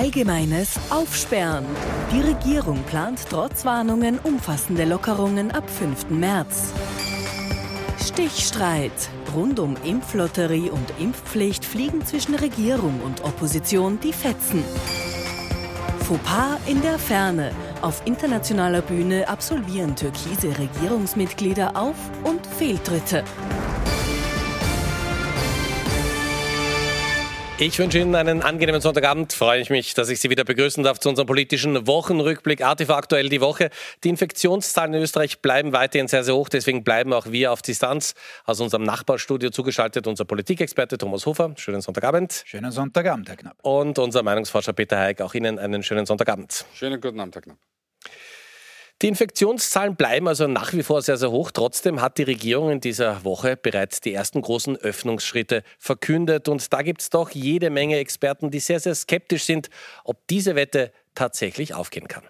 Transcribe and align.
Allgemeines 0.00 0.80
Aufsperren. 0.88 1.66
Die 2.10 2.22
Regierung 2.22 2.82
plant 2.84 3.20
trotz 3.28 3.66
Warnungen 3.66 4.18
umfassende 4.18 4.86
Lockerungen 4.86 5.50
ab 5.50 5.68
5. 5.68 6.08
März. 6.08 6.72
Stichstreit. 8.02 9.10
Rund 9.34 9.60
um 9.60 9.76
Impflotterie 9.84 10.70
und 10.70 10.90
Impfpflicht 10.98 11.66
fliegen 11.66 12.02
zwischen 12.06 12.34
Regierung 12.34 12.98
und 13.04 13.24
Opposition 13.24 14.00
die 14.00 14.14
Fetzen. 14.14 14.64
Fauxpas 15.98 16.56
in 16.66 16.80
der 16.80 16.98
Ferne. 16.98 17.50
Auf 17.82 18.00
internationaler 18.06 18.80
Bühne 18.80 19.28
absolvieren 19.28 19.96
türkise 19.96 20.58
Regierungsmitglieder 20.58 21.76
Auf- 21.76 22.10
und 22.24 22.46
Fehltritte. 22.46 23.22
Ich 27.60 27.78
wünsche 27.78 27.98
Ihnen 27.98 28.14
einen 28.14 28.40
angenehmen 28.40 28.80
Sonntagabend. 28.80 29.34
Freue 29.34 29.60
ich 29.60 29.68
mich, 29.68 29.92
dass 29.92 30.08
ich 30.08 30.18
Sie 30.18 30.30
wieder 30.30 30.44
begrüßen 30.44 30.82
darf 30.82 30.98
zu 30.98 31.10
unserem 31.10 31.26
politischen 31.26 31.86
Wochenrückblick. 31.86 32.64
ATV 32.64 32.88
aktuell 32.88 33.28
die 33.28 33.42
Woche. 33.42 33.68
Die 34.02 34.08
Infektionszahlen 34.08 34.94
in 34.94 35.02
Österreich 35.02 35.42
bleiben 35.42 35.74
weiterhin 35.74 36.08
sehr, 36.08 36.24
sehr 36.24 36.34
hoch. 36.34 36.48
Deswegen 36.48 36.84
bleiben 36.84 37.12
auch 37.12 37.26
wir 37.26 37.52
auf 37.52 37.60
Distanz 37.60 38.14
aus 38.46 38.62
unserem 38.62 38.84
Nachbarstudio 38.84 39.50
zugeschaltet. 39.50 40.06
Unser 40.06 40.24
Politikexperte 40.24 40.96
Thomas 40.96 41.26
Hofer. 41.26 41.52
Schönen 41.58 41.82
Sonntagabend. 41.82 42.44
Schönen 42.46 42.72
Sonntagabend, 42.72 43.28
Herr 43.28 43.36
Knapp. 43.36 43.58
Und 43.60 43.98
unser 43.98 44.22
Meinungsforscher 44.22 44.72
Peter 44.72 44.98
Heik. 44.98 45.20
Auch 45.20 45.34
Ihnen 45.34 45.58
einen 45.58 45.82
schönen 45.82 46.06
Sonntagabend. 46.06 46.64
Schönen 46.72 46.98
guten 46.98 47.20
Abend, 47.20 47.34
Herr 47.34 47.42
Knapp. 47.42 47.58
Die 49.02 49.08
Infektionszahlen 49.08 49.96
bleiben 49.96 50.28
also 50.28 50.46
nach 50.46 50.74
wie 50.74 50.82
vor 50.82 51.00
sehr, 51.00 51.16
sehr 51.16 51.30
hoch. 51.30 51.50
Trotzdem 51.52 52.02
hat 52.02 52.18
die 52.18 52.22
Regierung 52.22 52.70
in 52.70 52.80
dieser 52.80 53.24
Woche 53.24 53.56
bereits 53.56 54.02
die 54.02 54.12
ersten 54.12 54.42
großen 54.42 54.76
Öffnungsschritte 54.76 55.62
verkündet. 55.78 56.48
Und 56.48 56.70
da 56.70 56.82
gibt 56.82 57.00
es 57.00 57.08
doch 57.08 57.30
jede 57.30 57.70
Menge 57.70 57.96
Experten, 57.96 58.50
die 58.50 58.60
sehr, 58.60 58.78
sehr 58.78 58.94
skeptisch 58.94 59.44
sind, 59.44 59.70
ob 60.04 60.26
diese 60.28 60.54
Wette 60.54 60.92
tatsächlich 61.14 61.72
aufgehen 61.72 62.08
kann. 62.08 62.24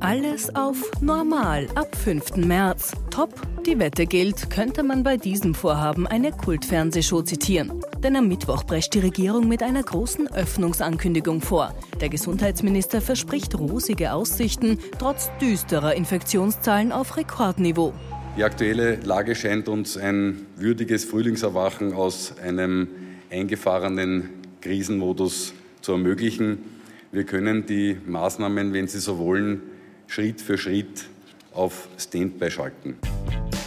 Alles 0.00 0.54
auf 0.54 0.76
normal 1.00 1.68
ab 1.74 1.96
5. 1.96 2.36
März. 2.36 2.92
Top, 3.10 3.34
die 3.66 3.78
Wette 3.78 4.06
gilt, 4.06 4.50
könnte 4.50 4.82
man 4.82 5.02
bei 5.02 5.16
diesem 5.16 5.54
Vorhaben 5.54 6.06
eine 6.06 6.32
Kultfernsehshow 6.32 7.22
zitieren. 7.22 7.80
Denn 8.02 8.14
am 8.16 8.28
Mittwoch 8.28 8.66
prescht 8.66 8.94
die 8.94 9.00
Regierung 9.00 9.48
mit 9.48 9.62
einer 9.62 9.82
großen 9.82 10.32
Öffnungsankündigung 10.32 11.40
vor. 11.40 11.74
Der 12.00 12.08
Gesundheitsminister 12.08 13.00
verspricht 13.00 13.58
rosige 13.58 14.12
Aussichten, 14.12 14.78
trotz 14.98 15.30
düsterer 15.40 15.94
Infektionszahlen 15.94 16.92
auf 16.92 17.16
Rekordniveau. 17.16 17.92
Die 18.36 18.44
aktuelle 18.44 18.96
Lage 18.96 19.34
scheint 19.34 19.66
uns 19.68 19.96
ein 19.96 20.46
würdiges 20.56 21.04
Frühlingserwachen 21.04 21.94
aus 21.94 22.34
einem 22.38 22.88
eingefahrenen 23.30 24.28
Krisenmodus 24.60 25.54
zu 25.80 25.92
ermöglichen. 25.92 26.75
Wir 27.16 27.24
können 27.24 27.64
die 27.64 27.96
Maßnahmen, 28.04 28.74
wenn 28.74 28.88
Sie 28.88 28.98
so 28.98 29.16
wollen, 29.16 29.62
Schritt 30.06 30.38
für 30.38 30.58
Schritt 30.58 31.06
auf 31.54 31.88
Standby 31.96 32.50
schalten. 32.50 32.98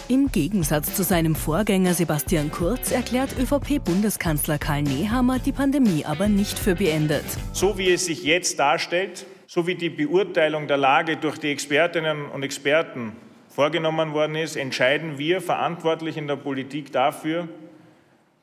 Im 0.06 0.30
Gegensatz 0.30 0.94
zu 0.94 1.02
seinem 1.02 1.34
Vorgänger 1.34 1.94
Sebastian 1.94 2.52
Kurz 2.52 2.92
erklärt 2.92 3.30
ÖVP-Bundeskanzler 3.36 4.58
Karl 4.58 4.82
Nehammer 4.82 5.40
die 5.40 5.50
Pandemie 5.50 6.04
aber 6.04 6.28
nicht 6.28 6.60
für 6.60 6.76
beendet. 6.76 7.24
So 7.52 7.76
wie 7.76 7.90
es 7.90 8.06
sich 8.06 8.22
jetzt 8.22 8.60
darstellt, 8.60 9.26
so 9.48 9.66
wie 9.66 9.74
die 9.74 9.90
Beurteilung 9.90 10.68
der 10.68 10.76
Lage 10.76 11.16
durch 11.16 11.38
die 11.38 11.50
Expertinnen 11.50 12.26
und 12.26 12.44
Experten 12.44 13.14
vorgenommen 13.48 14.12
worden 14.12 14.36
ist, 14.36 14.54
entscheiden 14.54 15.18
wir 15.18 15.40
verantwortlich 15.40 16.16
in 16.16 16.28
der 16.28 16.36
Politik 16.36 16.92
dafür, 16.92 17.48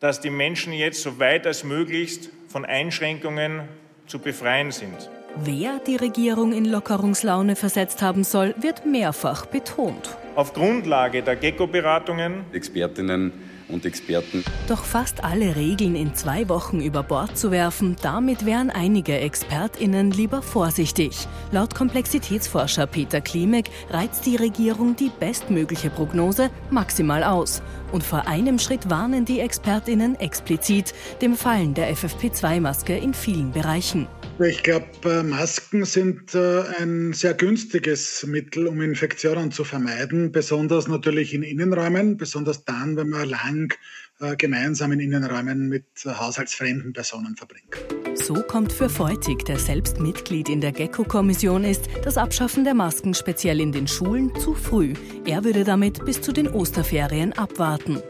dass 0.02 0.19
die 0.19 0.31
Menschen 0.31 0.73
jetzt 0.73 1.02
so 1.02 1.17
weit 1.17 1.47
als 1.47 1.64
möglichst 1.64 2.30
von 2.49 2.66
Einschränkungen 2.66 3.69
zu 4.08 4.19
befreien 4.19 4.72
sind. 4.72 5.09
Wer 5.36 5.80
die 5.86 5.97
Regierung 5.97 6.52
in 6.52 6.66
Lockerungslaune 6.66 7.55
versetzt 7.55 8.02
haben 8.02 8.23
soll, 8.23 8.55
wird 8.58 8.86
mehrfach 8.86 9.45
betont. 9.45 10.17
Auf 10.36 10.54
Grundlage 10.54 11.21
der 11.21 11.36
Gecko-Beratungen 11.36 12.45
Expertinnen 12.54 13.33
und 13.70 13.86
Experten. 13.86 14.44
Doch 14.67 14.83
fast 14.83 15.23
alle 15.23 15.55
Regeln 15.55 15.95
in 15.95 16.16
zwei 16.16 16.50
Wochen 16.50 16.80
über 16.82 17.04
Bord 17.04 17.38
zu 17.38 17.52
werfen, 17.52 17.95
damit 18.02 18.45
wären 18.45 18.70
einige 18.70 19.20
ExpertInnen 19.20 20.11
lieber 20.11 20.42
vorsichtig. 20.42 21.28
Laut 21.52 21.76
Komplexitätsforscher 21.76 22.88
Peter 22.88 23.22
Klimek 23.22 23.70
reizt 23.89 24.26
die 24.26 24.36
Regierung 24.36 24.95
die 24.95 25.11
bestmögliche 25.20 25.89
Prognose 25.89 26.50
maximal 26.70 27.23
aus. 27.23 27.61
Und 27.92 28.04
vor 28.04 28.28
einem 28.28 28.60
Schritt 28.60 28.89
warnen 28.89 29.26
die 29.26 29.39
ExpertInnen 29.39 30.20
explizit 30.20 30.94
dem 31.22 31.36
Fallen 31.36 31.73
der 31.73 31.94
FFP2-Maske 31.94 32.98
in 32.98 33.14
vielen 33.14 33.52
Bereichen. 33.52 34.08
Ich 34.39 34.61
glaube, 34.61 35.23
Masken 35.23 35.83
sind 35.83 36.36
äh, 36.36 36.61
ein 36.80 37.11
sehr 37.14 37.33
günstiges 37.33 38.23
Mittel, 38.27 38.67
um 38.67 38.81
Infektionen 38.81 39.52
zu 39.52 39.64
vermeiden, 39.64 40.31
besonders 40.31 40.87
natürlich 40.87 41.33
in 41.33 41.42
Innenräumen, 41.42 42.17
besonders 42.17 42.64
dann, 42.64 42.95
wenn 42.98 43.09
man 43.09 43.27
lang 43.27 43.73
äh, 44.20 44.36
gemeinsam 44.36 44.92
in 44.92 44.99
Innenräumen 44.99 45.70
mit 45.70 45.86
haushaltsfremden 46.05 46.93
Personen 46.93 47.36
verbringt. 47.36 47.77
So 48.14 48.36
kommt 48.36 48.71
für 48.71 48.89
Feutig, 48.89 49.43
der 49.45 49.58
selbst 49.58 49.99
Mitglied 49.99 50.49
in 50.49 50.61
der 50.61 50.71
GECKO-Kommission 50.71 51.64
ist, 51.64 51.87
das 52.04 52.17
Abschaffen 52.17 52.64
der 52.64 52.75
Masken 52.75 53.15
speziell 53.15 53.59
in 53.59 53.71
den 53.71 53.87
Schulen 53.87 54.31
zu 54.39 54.54
früh. 54.54 54.93
Er 55.25 55.43
würde 55.45 55.64
damit 55.64 56.05
bis 56.05 56.21
zu 56.21 56.31
den 56.31 56.48
Osterferien 56.48 57.33
abwarten. 57.33 58.04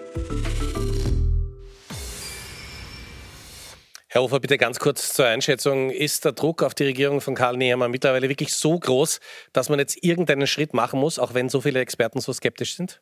Herr 4.17 4.23
Hofer, 4.23 4.39
bitte 4.39 4.57
ganz 4.57 4.79
kurz 4.79 5.13
zur 5.13 5.27
Einschätzung. 5.27 5.91
Ist 5.91 6.25
der 6.25 6.31
Druck 6.31 6.63
auf 6.63 6.73
die 6.73 6.85
Regierung 6.85 7.21
von 7.21 7.35
Karl 7.35 7.55
Nehammer 7.55 7.87
mittlerweile 7.87 8.29
wirklich 8.29 8.51
so 8.51 8.79
groß, 8.79 9.19
dass 9.53 9.69
man 9.69 9.77
jetzt 9.77 10.03
irgendeinen 10.03 10.47
Schritt 10.47 10.73
machen 10.73 10.99
muss, 10.99 11.19
auch 11.19 11.35
wenn 11.35 11.49
so 11.49 11.61
viele 11.61 11.81
Experten 11.81 12.19
so 12.19 12.33
skeptisch 12.33 12.75
sind? 12.75 12.99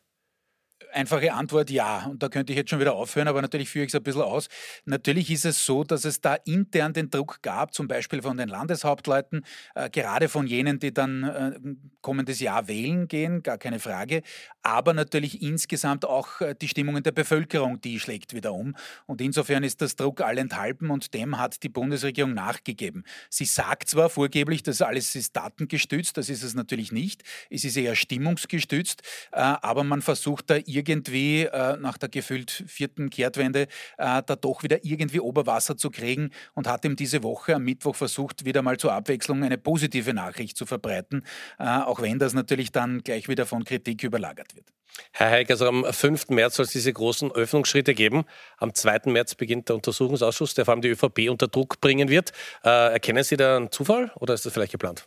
Einfache 0.96 1.34
Antwort 1.34 1.68
ja. 1.68 2.06
Und 2.06 2.22
da 2.22 2.30
könnte 2.30 2.54
ich 2.54 2.56
jetzt 2.56 2.70
schon 2.70 2.80
wieder 2.80 2.94
aufhören, 2.94 3.28
aber 3.28 3.42
natürlich 3.42 3.68
führe 3.68 3.84
ich 3.84 3.90
es 3.90 3.94
ein 3.94 4.02
bisschen 4.02 4.22
aus. 4.22 4.48
Natürlich 4.86 5.30
ist 5.30 5.44
es 5.44 5.66
so, 5.66 5.84
dass 5.84 6.06
es 6.06 6.22
da 6.22 6.36
intern 6.46 6.94
den 6.94 7.10
Druck 7.10 7.42
gab, 7.42 7.74
zum 7.74 7.86
Beispiel 7.86 8.22
von 8.22 8.38
den 8.38 8.48
Landeshauptleuten, 8.48 9.44
äh, 9.74 9.90
gerade 9.90 10.30
von 10.30 10.46
jenen, 10.46 10.78
die 10.78 10.94
dann 10.94 11.22
äh, 11.22 11.58
kommendes 12.00 12.40
Jahr 12.40 12.66
wählen 12.66 13.08
gehen, 13.08 13.42
gar 13.42 13.58
keine 13.58 13.78
Frage. 13.78 14.22
Aber 14.62 14.94
natürlich 14.94 15.42
insgesamt 15.42 16.06
auch 16.06 16.40
äh, 16.40 16.54
die 16.58 16.66
Stimmung 16.66 16.96
in 16.96 17.02
der 17.02 17.12
Bevölkerung, 17.12 17.78
die 17.78 18.00
schlägt 18.00 18.32
wieder 18.32 18.54
um. 18.54 18.74
Und 19.04 19.20
insofern 19.20 19.64
ist 19.64 19.82
das 19.82 19.96
Druck 19.96 20.22
allenthalben 20.22 20.88
und 20.88 21.12
dem 21.12 21.38
hat 21.38 21.62
die 21.62 21.68
Bundesregierung 21.68 22.32
nachgegeben. 22.32 23.04
Sie 23.28 23.44
sagt 23.44 23.90
zwar 23.90 24.08
vorgeblich, 24.08 24.62
dass 24.62 24.80
alles 24.80 25.14
ist 25.14 25.36
datengestützt, 25.36 26.16
das 26.16 26.30
ist 26.30 26.42
es 26.42 26.54
natürlich 26.54 26.90
nicht. 26.90 27.22
Es 27.50 27.64
ist 27.64 27.76
eher 27.76 27.96
stimmungsgestützt, 27.96 29.02
äh, 29.32 29.40
aber 29.40 29.84
man 29.84 30.00
versucht 30.00 30.48
da 30.48 30.56
irgendwie 30.64 30.85
äh, 30.88 31.76
nach 31.76 31.98
der 31.98 32.08
gefühlt 32.08 32.64
vierten 32.66 33.10
Kehrtwende 33.10 33.62
äh, 33.98 34.22
da 34.24 34.36
doch 34.36 34.62
wieder 34.62 34.84
irgendwie 34.84 35.20
Oberwasser 35.20 35.76
zu 35.76 35.90
kriegen 35.90 36.30
und 36.54 36.68
hat 36.68 36.84
ihm 36.84 36.96
diese 36.96 37.22
Woche 37.22 37.54
am 37.54 37.64
Mittwoch 37.64 37.96
versucht, 37.96 38.44
wieder 38.44 38.62
mal 38.62 38.76
zur 38.76 38.92
Abwechslung 38.92 39.44
eine 39.44 39.58
positive 39.58 40.14
Nachricht 40.14 40.56
zu 40.56 40.66
verbreiten, 40.66 41.24
äh, 41.58 41.64
auch 41.64 42.00
wenn 42.02 42.18
das 42.18 42.34
natürlich 42.34 42.72
dann 42.72 43.02
gleich 43.02 43.28
wieder 43.28 43.46
von 43.46 43.64
Kritik 43.64 44.02
überlagert 44.02 44.54
wird. 44.54 44.66
Herr 45.12 45.30
Heik, 45.30 45.50
also 45.50 45.66
am 45.66 45.84
5. 45.84 46.28
März 46.30 46.56
soll 46.56 46.64
es 46.64 46.72
diese 46.72 46.92
großen 46.92 47.30
Öffnungsschritte 47.32 47.94
geben. 47.94 48.24
Am 48.58 48.74
2. 48.74 49.10
März 49.10 49.34
beginnt 49.34 49.68
der 49.68 49.76
Untersuchungsausschuss, 49.76 50.54
der 50.54 50.64
vor 50.64 50.72
allem 50.72 50.82
die 50.82 50.88
ÖVP 50.88 51.28
unter 51.28 51.48
Druck 51.48 51.80
bringen 51.80 52.08
wird. 52.08 52.32
Äh, 52.64 52.92
erkennen 52.92 53.22
Sie 53.24 53.36
da 53.36 53.56
einen 53.56 53.70
Zufall 53.70 54.10
oder 54.16 54.34
ist 54.34 54.46
das 54.46 54.52
vielleicht 54.52 54.72
geplant? 54.72 55.06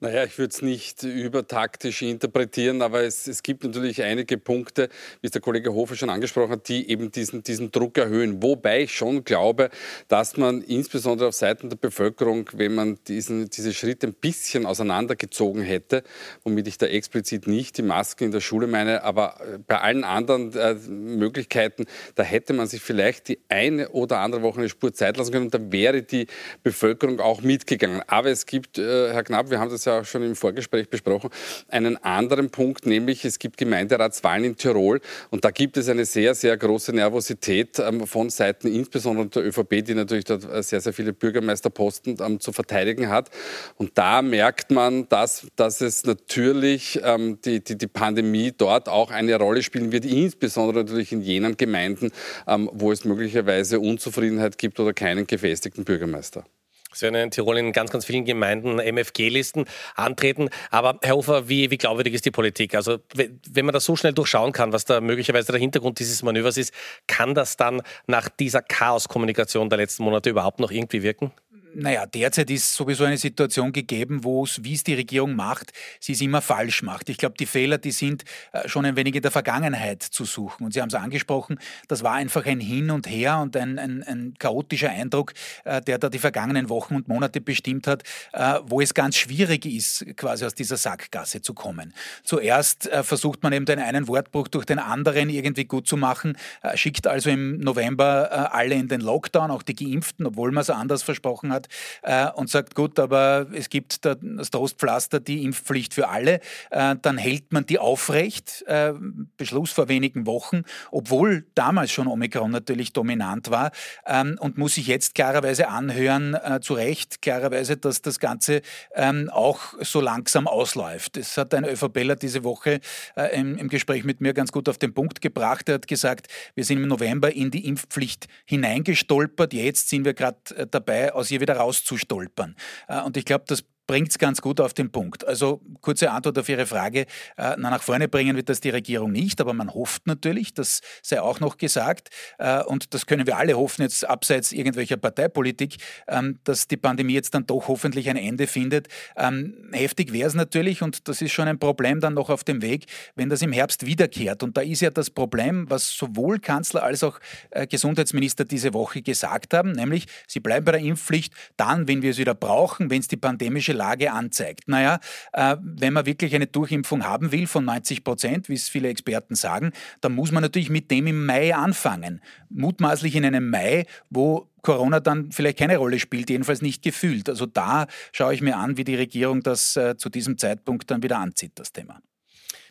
Naja, 0.00 0.24
ich 0.24 0.38
würde 0.38 0.52
es 0.52 0.62
nicht 0.62 1.02
übertaktisch 1.02 2.02
interpretieren, 2.02 2.82
aber 2.82 3.02
es, 3.02 3.26
es, 3.26 3.42
gibt 3.42 3.64
natürlich 3.64 4.02
einige 4.02 4.38
Punkte, 4.38 4.88
wie 5.20 5.26
es 5.26 5.32
der 5.32 5.40
Kollege 5.40 5.72
Hofer 5.74 5.96
schon 5.96 6.10
angesprochen 6.10 6.52
hat, 6.52 6.68
die 6.68 6.88
eben 6.90 7.10
diesen, 7.10 7.42
diesen 7.42 7.70
Druck 7.72 7.98
erhöhen. 7.98 8.42
Wobei 8.42 8.82
ich 8.82 8.94
schon 8.94 9.24
glaube, 9.24 9.70
dass 10.08 10.36
man 10.36 10.62
insbesondere 10.62 11.28
auf 11.28 11.34
Seiten 11.34 11.68
der 11.68 11.76
Bevölkerung, 11.76 12.48
wenn 12.54 12.74
man 12.74 12.98
diesen, 13.08 13.50
diese 13.50 13.74
Schritte 13.74 14.08
ein 14.08 14.14
bisschen 14.14 14.66
auseinandergezogen 14.66 15.62
hätte, 15.62 16.02
womit 16.44 16.68
ich 16.68 16.78
da 16.78 16.86
explizit 16.86 17.46
nicht 17.46 17.78
die 17.78 17.82
Masken 17.82 18.24
in 18.24 18.32
der 18.32 18.40
Schule 18.40 18.66
meine, 18.66 19.02
aber 19.02 19.40
äh, 19.40 19.58
bei 19.58 19.80
allen 19.80 20.04
anderen 20.04 20.54
äh, 20.54 20.74
Möglichkeiten, 20.74 21.86
da 22.14 22.22
hätte 22.22 22.52
man 22.52 22.66
sich 22.66 22.80
vielleicht 22.80 23.28
die 23.28 23.38
eine 23.48 23.88
oder 23.90 24.18
andere 24.20 24.42
Woche 24.42 24.60
eine 24.60 24.68
Spur 24.68 24.92
Zeit 24.92 25.16
lassen 25.16 25.32
können 25.32 25.46
und 25.46 25.54
da 25.54 25.72
wäre 25.72 26.02
die 26.02 26.26
Bevölkerung 26.62 27.20
auch 27.20 27.42
mitgegangen. 27.42 28.02
Aber 28.06 28.30
es 28.30 28.46
gibt, 28.46 28.78
äh, 28.78 29.12
Herr 29.12 29.24
Knapp, 29.24 29.50
wir 29.50 29.57
wir 29.58 29.62
haben 29.62 29.70
das 29.72 29.84
ja 29.86 30.00
auch 30.00 30.04
schon 30.04 30.22
im 30.22 30.36
Vorgespräch 30.36 30.88
besprochen, 30.88 31.30
einen 31.66 31.96
anderen 31.96 32.50
Punkt, 32.50 32.86
nämlich 32.86 33.24
es 33.24 33.40
gibt 33.40 33.56
Gemeinderatswahlen 33.56 34.44
in 34.44 34.56
Tirol 34.56 35.00
und 35.30 35.44
da 35.44 35.50
gibt 35.50 35.76
es 35.76 35.88
eine 35.88 36.04
sehr, 36.04 36.36
sehr 36.36 36.56
große 36.56 36.92
Nervosität 36.92 37.80
ähm, 37.80 38.06
von 38.06 38.30
Seiten 38.30 38.68
insbesondere 38.68 39.26
der 39.26 39.46
ÖVP, 39.46 39.84
die 39.84 39.94
natürlich 39.94 40.26
dort 40.26 40.44
äh, 40.44 40.62
sehr, 40.62 40.80
sehr 40.80 40.92
viele 40.92 41.12
Bürgermeisterposten 41.12 42.18
ähm, 42.20 42.38
zu 42.38 42.52
verteidigen 42.52 43.08
hat. 43.08 43.30
Und 43.76 43.98
da 43.98 44.22
merkt 44.22 44.70
man, 44.70 45.08
dass, 45.08 45.48
dass 45.56 45.80
es 45.80 46.04
natürlich 46.04 47.00
ähm, 47.02 47.40
die, 47.44 47.58
die, 47.62 47.76
die 47.76 47.88
Pandemie 47.88 48.52
dort 48.56 48.88
auch 48.88 49.10
eine 49.10 49.34
Rolle 49.34 49.64
spielen 49.64 49.90
wird, 49.90 50.04
insbesondere 50.04 50.84
natürlich 50.84 51.10
in 51.10 51.20
jenen 51.20 51.56
Gemeinden, 51.56 52.12
wo 52.46 52.92
es 52.92 53.04
möglicherweise 53.04 53.80
Unzufriedenheit 53.80 54.56
gibt 54.58 54.78
oder 54.78 54.92
keinen 54.92 55.26
gefestigten 55.26 55.84
Bürgermeister. 55.84 56.44
Es 56.92 57.02
werden 57.02 57.16
in 57.16 57.30
Tirol 57.30 57.58
in 57.58 57.72
ganz, 57.72 57.90
ganz 57.90 58.04
vielen 58.04 58.24
Gemeinden 58.24 58.78
MFG-Listen 58.78 59.66
antreten. 59.94 60.48
Aber 60.70 60.98
Herr 61.02 61.16
Hofer, 61.16 61.48
wie, 61.48 61.70
wie 61.70 61.78
glaubwürdig 61.78 62.14
ist 62.14 62.24
die 62.24 62.30
Politik? 62.30 62.74
Also 62.74 62.98
wenn 63.14 63.64
man 63.64 63.72
das 63.72 63.84
so 63.84 63.94
schnell 63.96 64.12
durchschauen 64.12 64.52
kann, 64.52 64.72
was 64.72 64.84
da 64.84 65.00
möglicherweise 65.00 65.52
der 65.52 65.60
Hintergrund 65.60 65.98
dieses 65.98 66.22
Manövers 66.22 66.56
ist, 66.56 66.72
kann 67.06 67.34
das 67.34 67.56
dann 67.56 67.82
nach 68.06 68.28
dieser 68.28 68.62
Chaos-Kommunikation 68.62 69.68
der 69.68 69.78
letzten 69.78 70.04
Monate 70.04 70.30
überhaupt 70.30 70.60
noch 70.60 70.70
irgendwie 70.70 71.02
wirken? 71.02 71.32
Naja, 71.74 72.06
derzeit 72.06 72.50
ist 72.50 72.74
sowieso 72.74 73.04
eine 73.04 73.18
Situation 73.18 73.72
gegeben, 73.72 74.24
wo 74.24 74.44
es, 74.44 74.62
wie 74.64 74.74
es 74.74 74.84
die 74.84 74.94
Regierung 74.94 75.36
macht, 75.36 75.72
sie 76.00 76.12
es 76.12 76.20
immer 76.20 76.40
falsch 76.40 76.82
macht. 76.82 77.08
Ich 77.08 77.18
glaube, 77.18 77.36
die 77.38 77.46
Fehler, 77.46 77.78
die 77.78 77.90
sind 77.90 78.24
äh, 78.52 78.68
schon 78.68 78.84
ein 78.84 78.96
wenig 78.96 79.14
in 79.14 79.22
der 79.22 79.30
Vergangenheit 79.30 80.02
zu 80.02 80.24
suchen. 80.24 80.64
Und 80.64 80.72
Sie 80.72 80.80
haben 80.80 80.88
es 80.88 80.94
angesprochen, 80.94 81.58
das 81.88 82.02
war 82.02 82.14
einfach 82.14 82.46
ein 82.46 82.60
Hin 82.60 82.90
und 82.90 83.08
Her 83.08 83.38
und 83.38 83.56
ein, 83.56 83.78
ein, 83.78 84.02
ein 84.02 84.34
chaotischer 84.38 84.90
Eindruck, 84.90 85.34
äh, 85.64 85.80
der 85.80 85.98
da 85.98 86.08
die 86.08 86.18
vergangenen 86.18 86.68
Wochen 86.68 86.94
und 86.94 87.08
Monate 87.08 87.40
bestimmt 87.40 87.86
hat, 87.86 88.02
äh, 88.32 88.60
wo 88.64 88.80
es 88.80 88.94
ganz 88.94 89.16
schwierig 89.16 89.66
ist, 89.66 90.04
quasi 90.16 90.44
aus 90.44 90.54
dieser 90.54 90.76
Sackgasse 90.76 91.42
zu 91.42 91.54
kommen. 91.54 91.92
Zuerst 92.22 92.88
versucht 93.02 93.42
man 93.42 93.52
eben 93.52 93.66
den 93.66 93.78
einen 93.78 94.08
Wortbruch 94.08 94.48
durch 94.48 94.64
den 94.64 94.78
anderen 94.78 95.28
irgendwie 95.28 95.64
gut 95.64 95.86
zu 95.86 95.96
machen, 95.96 96.36
schickt 96.74 97.06
also 97.06 97.30
im 97.30 97.58
November 97.58 98.52
alle 98.52 98.74
in 98.74 98.88
den 98.88 99.00
Lockdown, 99.00 99.50
auch 99.50 99.62
die 99.62 99.74
Geimpften, 99.74 100.26
obwohl 100.26 100.52
man 100.52 100.62
es 100.62 100.70
anders 100.70 101.02
versprochen 101.02 101.52
hat 101.52 101.57
äh, 102.02 102.28
und 102.30 102.50
sagt, 102.50 102.74
gut, 102.74 102.98
aber 102.98 103.46
es 103.52 103.68
gibt 103.68 104.04
da 104.04 104.14
das 104.14 104.50
Trostpflaster, 104.50 105.20
die 105.20 105.44
Impfpflicht 105.44 105.94
für 105.94 106.08
alle, 106.08 106.40
äh, 106.70 106.94
dann 107.00 107.18
hält 107.18 107.52
man 107.52 107.66
die 107.66 107.78
aufrecht. 107.78 108.62
Äh, 108.66 108.92
Beschluss 109.36 109.72
vor 109.72 109.88
wenigen 109.88 110.26
Wochen, 110.26 110.62
obwohl 110.90 111.46
damals 111.54 111.90
schon 111.90 112.06
Omikron 112.06 112.50
natürlich 112.50 112.92
dominant 112.92 113.50
war 113.50 113.70
ähm, 114.06 114.36
und 114.40 114.58
muss 114.58 114.74
sich 114.74 114.86
jetzt 114.86 115.14
klarerweise 115.14 115.68
anhören, 115.68 116.34
äh, 116.34 116.60
zu 116.60 116.74
Recht, 116.74 117.22
klarerweise, 117.22 117.76
dass 117.76 118.02
das 118.02 118.18
Ganze 118.18 118.62
ähm, 118.94 119.30
auch 119.30 119.74
so 119.80 120.00
langsam 120.00 120.46
ausläuft. 120.46 121.16
Das 121.16 121.36
hat 121.36 121.54
ein 121.54 121.64
ÖVPler 121.64 122.16
diese 122.16 122.44
Woche 122.44 122.80
äh, 123.16 123.38
im, 123.38 123.56
im 123.56 123.68
Gespräch 123.68 124.04
mit 124.04 124.20
mir 124.20 124.34
ganz 124.34 124.52
gut 124.52 124.68
auf 124.68 124.78
den 124.78 124.94
Punkt 124.94 125.20
gebracht. 125.20 125.68
Er 125.68 125.76
hat 125.76 125.88
gesagt, 125.88 126.28
wir 126.54 126.64
sind 126.64 126.78
im 126.78 126.88
November 126.88 127.32
in 127.32 127.50
die 127.50 127.66
Impfpflicht 127.66 128.26
hineingestolpert. 128.44 129.52
Jetzt 129.52 129.88
sind 129.88 130.04
wir 130.04 130.14
gerade 130.14 130.38
äh, 130.56 130.66
dabei, 130.70 131.12
aus 131.12 131.30
ihr 131.30 131.40
wieder 131.40 131.47
rauszustolpern. 131.56 132.56
Äh, 132.88 133.02
und 133.02 133.16
ich 133.16 133.24
glaube, 133.24 133.44
das 133.46 133.64
bringt 133.88 134.10
es 134.10 134.18
ganz 134.18 134.40
gut 134.40 134.60
auf 134.60 134.74
den 134.74 134.92
Punkt. 134.92 135.26
Also 135.26 135.60
kurze 135.80 136.12
Antwort 136.12 136.38
auf 136.38 136.48
Ihre 136.48 136.66
Frage. 136.66 137.06
Äh, 137.36 137.56
nach 137.56 137.82
vorne 137.82 138.06
bringen 138.06 138.36
wird 138.36 138.48
das 138.48 138.60
die 138.60 138.70
Regierung 138.70 139.10
nicht, 139.10 139.40
aber 139.40 139.54
man 139.54 139.74
hofft 139.74 140.06
natürlich, 140.06 140.54
das 140.54 140.82
sei 141.02 141.20
auch 141.20 141.40
noch 141.40 141.56
gesagt, 141.56 142.10
äh, 142.38 142.62
und 142.62 142.94
das 142.94 143.06
können 143.06 143.26
wir 143.26 143.38
alle 143.38 143.56
hoffen, 143.56 143.82
jetzt 143.82 144.06
abseits 144.06 144.52
irgendwelcher 144.52 144.98
Parteipolitik, 144.98 145.78
ähm, 146.06 146.38
dass 146.44 146.68
die 146.68 146.76
Pandemie 146.76 147.14
jetzt 147.14 147.34
dann 147.34 147.46
doch 147.46 147.66
hoffentlich 147.68 148.10
ein 148.10 148.16
Ende 148.16 148.46
findet. 148.46 148.88
Ähm, 149.16 149.70
heftig 149.72 150.12
wäre 150.12 150.28
es 150.28 150.34
natürlich, 150.34 150.82
und 150.82 151.08
das 151.08 151.22
ist 151.22 151.32
schon 151.32 151.48
ein 151.48 151.58
Problem 151.58 152.00
dann 152.00 152.12
noch 152.12 152.28
auf 152.28 152.44
dem 152.44 152.60
Weg, 152.60 152.84
wenn 153.16 153.30
das 153.30 153.40
im 153.40 153.52
Herbst 153.52 153.86
wiederkehrt. 153.86 154.42
Und 154.42 154.58
da 154.58 154.60
ist 154.60 154.82
ja 154.82 154.90
das 154.90 155.08
Problem, 155.08 155.64
was 155.70 155.88
sowohl 155.88 156.40
Kanzler 156.40 156.82
als 156.82 157.02
auch 157.02 157.18
äh, 157.50 157.66
Gesundheitsminister 157.66 158.44
diese 158.44 158.74
Woche 158.74 159.00
gesagt 159.00 159.54
haben, 159.54 159.72
nämlich 159.72 160.04
sie 160.26 160.40
bleiben 160.40 160.66
bei 160.66 160.72
der 160.72 160.82
Impfpflicht 160.82 161.32
dann, 161.56 161.88
wenn 161.88 162.02
wir 162.02 162.10
es 162.10 162.18
wieder 162.18 162.34
brauchen, 162.34 162.90
wenn 162.90 163.00
es 163.00 163.08
die 163.08 163.16
pandemische 163.16 163.77
Lage 163.78 164.12
anzeigt. 164.12 164.68
Naja, 164.68 165.00
äh, 165.32 165.56
wenn 165.60 165.92
man 165.92 166.04
wirklich 166.04 166.34
eine 166.34 166.46
Durchimpfung 166.46 167.04
haben 167.04 167.32
will 167.32 167.46
von 167.46 167.64
90 167.64 168.04
Prozent, 168.04 168.48
wie 168.48 168.54
es 168.54 168.68
viele 168.68 168.88
Experten 168.88 169.34
sagen, 169.34 169.72
dann 170.00 170.14
muss 170.14 170.32
man 170.32 170.42
natürlich 170.42 170.70
mit 170.70 170.90
dem 170.90 171.06
im 171.06 171.24
Mai 171.24 171.54
anfangen. 171.54 172.20
Mutmaßlich 172.50 173.16
in 173.16 173.24
einem 173.24 173.48
Mai, 173.48 173.86
wo 174.10 174.48
Corona 174.62 175.00
dann 175.00 175.32
vielleicht 175.32 175.58
keine 175.58 175.78
Rolle 175.78 175.98
spielt, 175.98 176.28
jedenfalls 176.28 176.62
nicht 176.62 176.82
gefühlt. 176.82 177.28
Also 177.28 177.46
da 177.46 177.86
schaue 178.12 178.34
ich 178.34 178.42
mir 178.42 178.56
an, 178.56 178.76
wie 178.76 178.84
die 178.84 178.96
Regierung 178.96 179.42
das 179.42 179.76
äh, 179.76 179.96
zu 179.96 180.10
diesem 180.10 180.36
Zeitpunkt 180.36 180.90
dann 180.90 181.02
wieder 181.02 181.18
anzieht, 181.18 181.52
das 181.54 181.72
Thema. 181.72 182.00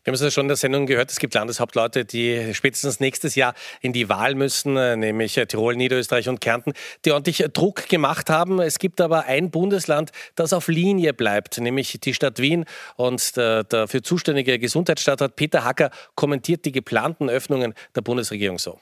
Wir 0.08 0.12
haben 0.12 0.16
es 0.16 0.22
ja 0.22 0.32
schon 0.32 0.46
in 0.46 0.48
der 0.48 0.56
Sendung 0.56 0.86
gehört, 0.86 1.12
es 1.12 1.20
gibt 1.20 1.34
Landeshauptleute, 1.34 2.06
die 2.06 2.54
spätestens 2.54 3.02
nächstes 3.02 3.36
Jahr 3.36 3.54
in 3.82 3.92
die 3.92 4.08
Wahl 4.08 4.36
müssen, 4.36 4.78
äh, 4.78 4.96
nämlich 4.96 5.38
äh, 5.38 5.46
Tirol, 5.48 5.76
Niederösterreich 5.76 6.30
und 6.30 6.40
Kärnten, 6.40 6.72
die 7.04 7.12
ordentlich 7.12 7.44
Druck 7.52 7.90
gemacht 7.90 8.30
haben. 8.30 8.62
Es 8.62 8.80
gibt 8.80 9.02
aber 9.02 9.26
ein 9.26 9.52
Bundesland, 9.52 10.14
das 10.36 10.54
auf 10.54 10.70
Linie 10.70 11.14
bleibt, 11.14 11.60
nämlich 11.60 12.00
die 12.00 12.14
Stadt 12.14 12.40
Wien. 12.40 12.64
Und 12.96 13.36
der 13.36 13.66
dafür 13.66 14.02
zuständige 14.02 14.58
Gesundheitsstadtrat 14.60 15.36
Peter 15.36 15.66
Hacker 15.66 15.92
kommentiert 16.16 16.64
die 16.64 16.72
geplanten 16.72 17.30
Öffnungen 17.30 17.74
der 17.94 18.00
Bundesregierung 18.00 18.60
so. 18.60 18.80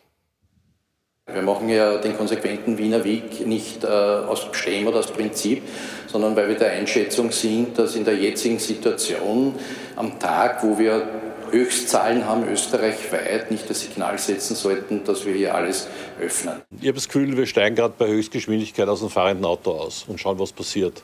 Wir 1.27 1.41
machen 1.41 1.69
ja 1.69 1.97
den 1.97 2.15
konsequenten 2.15 2.77
Wiener 2.77 3.03
Weg 3.03 3.47
nicht 3.47 3.83
äh, 3.83 3.87
aus 3.87 4.47
oder 4.85 4.99
aus 4.99 5.11
Prinzip, 5.11 5.63
sondern 6.05 6.35
weil 6.35 6.49
wir 6.49 6.55
der 6.55 6.73
Einschätzung 6.73 7.31
sind, 7.31 7.79
dass 7.79 7.95
in 7.95 8.05
der 8.05 8.15
jetzigen 8.15 8.59
Situation 8.59 9.55
am 9.95 10.19
Tag, 10.19 10.63
wo 10.63 10.77
wir 10.77 11.07
Höchstzahlen 11.51 12.25
haben 12.25 12.47
österreichweit, 12.47 13.51
nicht 13.51 13.69
das 13.69 13.81
Signal 13.81 14.17
setzen 14.17 14.55
sollten, 14.55 15.03
dass 15.03 15.25
wir 15.25 15.33
hier 15.33 15.55
alles 15.55 15.87
öffnen. 16.19 16.61
Ich 16.79 16.87
habe 16.87 16.95
das 16.95 17.07
Gefühl, 17.07 17.37
wir 17.37 17.45
steigen 17.45 17.75
gerade 17.75 17.93
bei 17.97 18.07
Höchstgeschwindigkeit 18.07 18.87
aus 18.87 18.99
dem 18.99 19.09
fahrenden 19.09 19.45
Auto 19.45 19.71
aus 19.71 20.05
und 20.07 20.19
schauen, 20.19 20.39
was 20.39 20.51
passiert. 20.51 21.03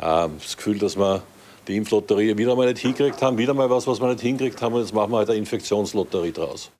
Ähm, 0.00 0.32
das 0.42 0.56
Gefühl, 0.56 0.78
dass 0.78 0.96
wir 0.96 1.22
die 1.66 1.76
Impflotterie 1.76 2.36
wieder 2.36 2.54
mal 2.54 2.66
nicht 2.66 2.80
hingekriegt 2.80 3.20
haben, 3.22 3.38
wieder 3.38 3.54
mal 3.54 3.68
was, 3.70 3.86
was 3.86 4.00
wir 4.00 4.08
nicht 4.08 4.20
hingekriegt 4.20 4.60
haben 4.62 4.74
und 4.74 4.82
jetzt 4.82 4.94
machen 4.94 5.10
wir 5.10 5.18
halt 5.18 5.30
eine 5.30 5.38
Infektionslotterie 5.38 6.32
draus. 6.32 6.70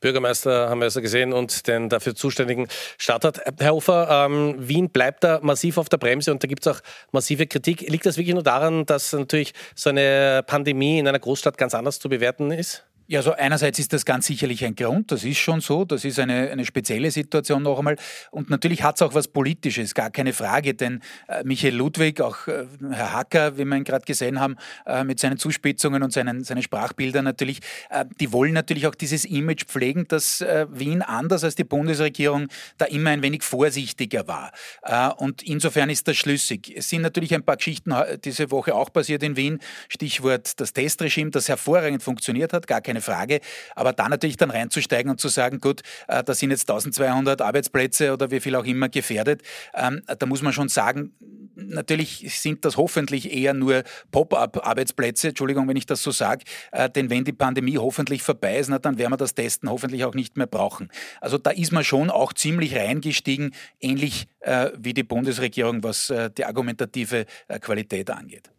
Bürgermeister 0.00 0.68
haben 0.68 0.80
wir 0.80 0.86
also 0.86 1.00
gesehen 1.00 1.32
und 1.32 1.66
den 1.66 1.88
dafür 1.88 2.14
zuständigen 2.14 2.68
Stadtrat. 2.98 3.40
Herr 3.58 3.72
Hofer, 3.72 4.26
ähm, 4.26 4.56
Wien 4.58 4.90
bleibt 4.90 5.24
da 5.24 5.40
massiv 5.42 5.78
auf 5.78 5.88
der 5.88 5.98
Bremse 5.98 6.30
und 6.32 6.42
da 6.42 6.48
gibt 6.48 6.66
es 6.66 6.76
auch 6.76 6.80
massive 7.12 7.46
Kritik. 7.46 7.82
Liegt 7.82 8.06
das 8.06 8.16
wirklich 8.16 8.34
nur 8.34 8.42
daran, 8.42 8.86
dass 8.86 9.12
natürlich 9.12 9.52
so 9.74 9.90
eine 9.90 10.42
Pandemie 10.46 10.98
in 10.98 11.08
einer 11.08 11.18
Großstadt 11.18 11.58
ganz 11.58 11.74
anders 11.74 11.98
zu 11.98 12.08
bewerten 12.08 12.50
ist? 12.50 12.84
Ja, 13.10 13.18
also 13.18 13.32
einerseits 13.32 13.80
ist 13.80 13.92
das 13.92 14.04
ganz 14.04 14.26
sicherlich 14.26 14.64
ein 14.64 14.76
Grund, 14.76 15.10
das 15.10 15.24
ist 15.24 15.38
schon 15.38 15.60
so, 15.60 15.84
das 15.84 16.04
ist 16.04 16.20
eine, 16.20 16.48
eine 16.48 16.64
spezielle 16.64 17.10
Situation 17.10 17.64
noch 17.64 17.76
einmal. 17.76 17.96
Und 18.30 18.50
natürlich 18.50 18.84
hat 18.84 18.94
es 18.94 19.02
auch 19.02 19.14
was 19.14 19.26
Politisches, 19.26 19.94
gar 19.94 20.12
keine 20.12 20.32
Frage, 20.32 20.74
denn 20.74 21.00
äh, 21.26 21.42
Michael 21.42 21.74
Ludwig, 21.74 22.20
auch 22.20 22.46
äh, 22.46 22.66
Herr 22.92 23.12
Hacker, 23.12 23.58
wie 23.58 23.64
wir 23.64 23.76
ihn 23.76 23.82
gerade 23.82 24.04
gesehen 24.04 24.38
haben, 24.38 24.54
äh, 24.86 25.02
mit 25.02 25.18
seinen 25.18 25.38
Zuspitzungen 25.38 26.04
und 26.04 26.12
seinen, 26.12 26.44
seinen 26.44 26.62
Sprachbildern 26.62 27.24
natürlich, 27.24 27.58
äh, 27.88 28.04
die 28.20 28.32
wollen 28.32 28.52
natürlich 28.52 28.86
auch 28.86 28.94
dieses 28.94 29.24
Image 29.24 29.64
pflegen, 29.64 30.06
dass 30.06 30.40
äh, 30.40 30.68
Wien 30.70 31.02
anders 31.02 31.42
als 31.42 31.56
die 31.56 31.64
Bundesregierung 31.64 32.46
da 32.78 32.84
immer 32.84 33.10
ein 33.10 33.24
wenig 33.24 33.42
vorsichtiger 33.42 34.28
war. 34.28 34.52
Äh, 34.84 35.08
und 35.16 35.42
insofern 35.42 35.90
ist 35.90 36.06
das 36.06 36.16
schlüssig. 36.16 36.72
Es 36.76 36.88
sind 36.88 37.02
natürlich 37.02 37.34
ein 37.34 37.42
paar 37.42 37.56
Geschichten 37.56 37.92
diese 38.24 38.52
Woche 38.52 38.72
auch 38.72 38.92
passiert 38.92 39.24
in 39.24 39.34
Wien, 39.34 39.58
Stichwort 39.88 40.60
das 40.60 40.72
Testregime, 40.72 41.32
das 41.32 41.48
hervorragend 41.48 42.04
funktioniert 42.04 42.52
hat, 42.52 42.68
gar 42.68 42.80
keine 42.80 42.99
keine 43.00 43.02
Frage. 43.02 43.40
Aber 43.74 43.92
da 43.92 44.08
natürlich 44.08 44.36
dann 44.36 44.50
reinzusteigen 44.50 45.10
und 45.10 45.20
zu 45.20 45.28
sagen, 45.28 45.60
gut, 45.60 45.82
äh, 46.08 46.22
da 46.22 46.34
sind 46.34 46.50
jetzt 46.50 46.68
1200 46.70 47.40
Arbeitsplätze 47.40 48.12
oder 48.12 48.30
wie 48.30 48.40
viel 48.40 48.54
auch 48.56 48.64
immer 48.64 48.88
gefährdet, 48.88 49.42
ähm, 49.74 50.02
da 50.06 50.26
muss 50.26 50.42
man 50.42 50.52
schon 50.52 50.68
sagen, 50.68 51.12
natürlich 51.54 52.40
sind 52.40 52.64
das 52.64 52.76
hoffentlich 52.76 53.32
eher 53.32 53.54
nur 53.54 53.82
Pop-up-Arbeitsplätze, 54.10 55.28
Entschuldigung, 55.28 55.68
wenn 55.68 55.76
ich 55.76 55.86
das 55.86 56.02
so 56.02 56.10
sage, 56.10 56.44
äh, 56.72 56.88
denn 56.88 57.10
wenn 57.10 57.24
die 57.24 57.32
Pandemie 57.32 57.78
hoffentlich 57.78 58.22
vorbei 58.22 58.58
ist, 58.58 58.68
na, 58.68 58.78
dann 58.78 58.98
werden 58.98 59.12
wir 59.12 59.16
das 59.16 59.34
Testen 59.34 59.68
hoffentlich 59.68 60.04
auch 60.04 60.14
nicht 60.14 60.36
mehr 60.36 60.46
brauchen. 60.46 60.88
Also 61.20 61.38
da 61.38 61.50
ist 61.50 61.72
man 61.72 61.84
schon 61.84 62.10
auch 62.10 62.32
ziemlich 62.32 62.76
reingestiegen, 62.76 63.54
ähnlich 63.80 64.26
äh, 64.40 64.70
wie 64.78 64.94
die 64.94 65.02
Bundesregierung, 65.02 65.82
was 65.82 66.10
äh, 66.10 66.30
die 66.30 66.44
argumentative 66.44 67.26
äh, 67.48 67.58
Qualität 67.58 68.10
angeht. 68.10 68.50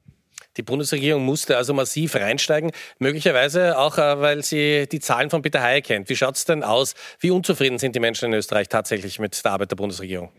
Die 0.57 0.63
Bundesregierung 0.63 1.23
musste 1.23 1.55
also 1.55 1.73
massiv 1.73 2.15
reinsteigen, 2.15 2.71
möglicherweise 2.99 3.77
auch, 3.77 3.97
äh, 3.97 4.19
weil 4.19 4.43
sie 4.43 4.87
die 4.91 4.99
Zahlen 4.99 5.29
von 5.29 5.41
Peter 5.41 5.61
Heyer 5.61 5.81
kennt. 5.81 6.09
Wie 6.09 6.15
schaut 6.15 6.35
es 6.35 6.45
denn 6.45 6.63
aus? 6.63 6.93
Wie 7.19 7.31
unzufrieden 7.31 7.79
sind 7.79 7.95
die 7.95 8.01
Menschen 8.01 8.25
in 8.25 8.33
Österreich 8.33 8.67
tatsächlich 8.67 9.19
mit 9.19 9.43
der 9.43 9.51
Arbeit 9.51 9.71
der 9.71 9.77
Bundesregierung? 9.77 10.31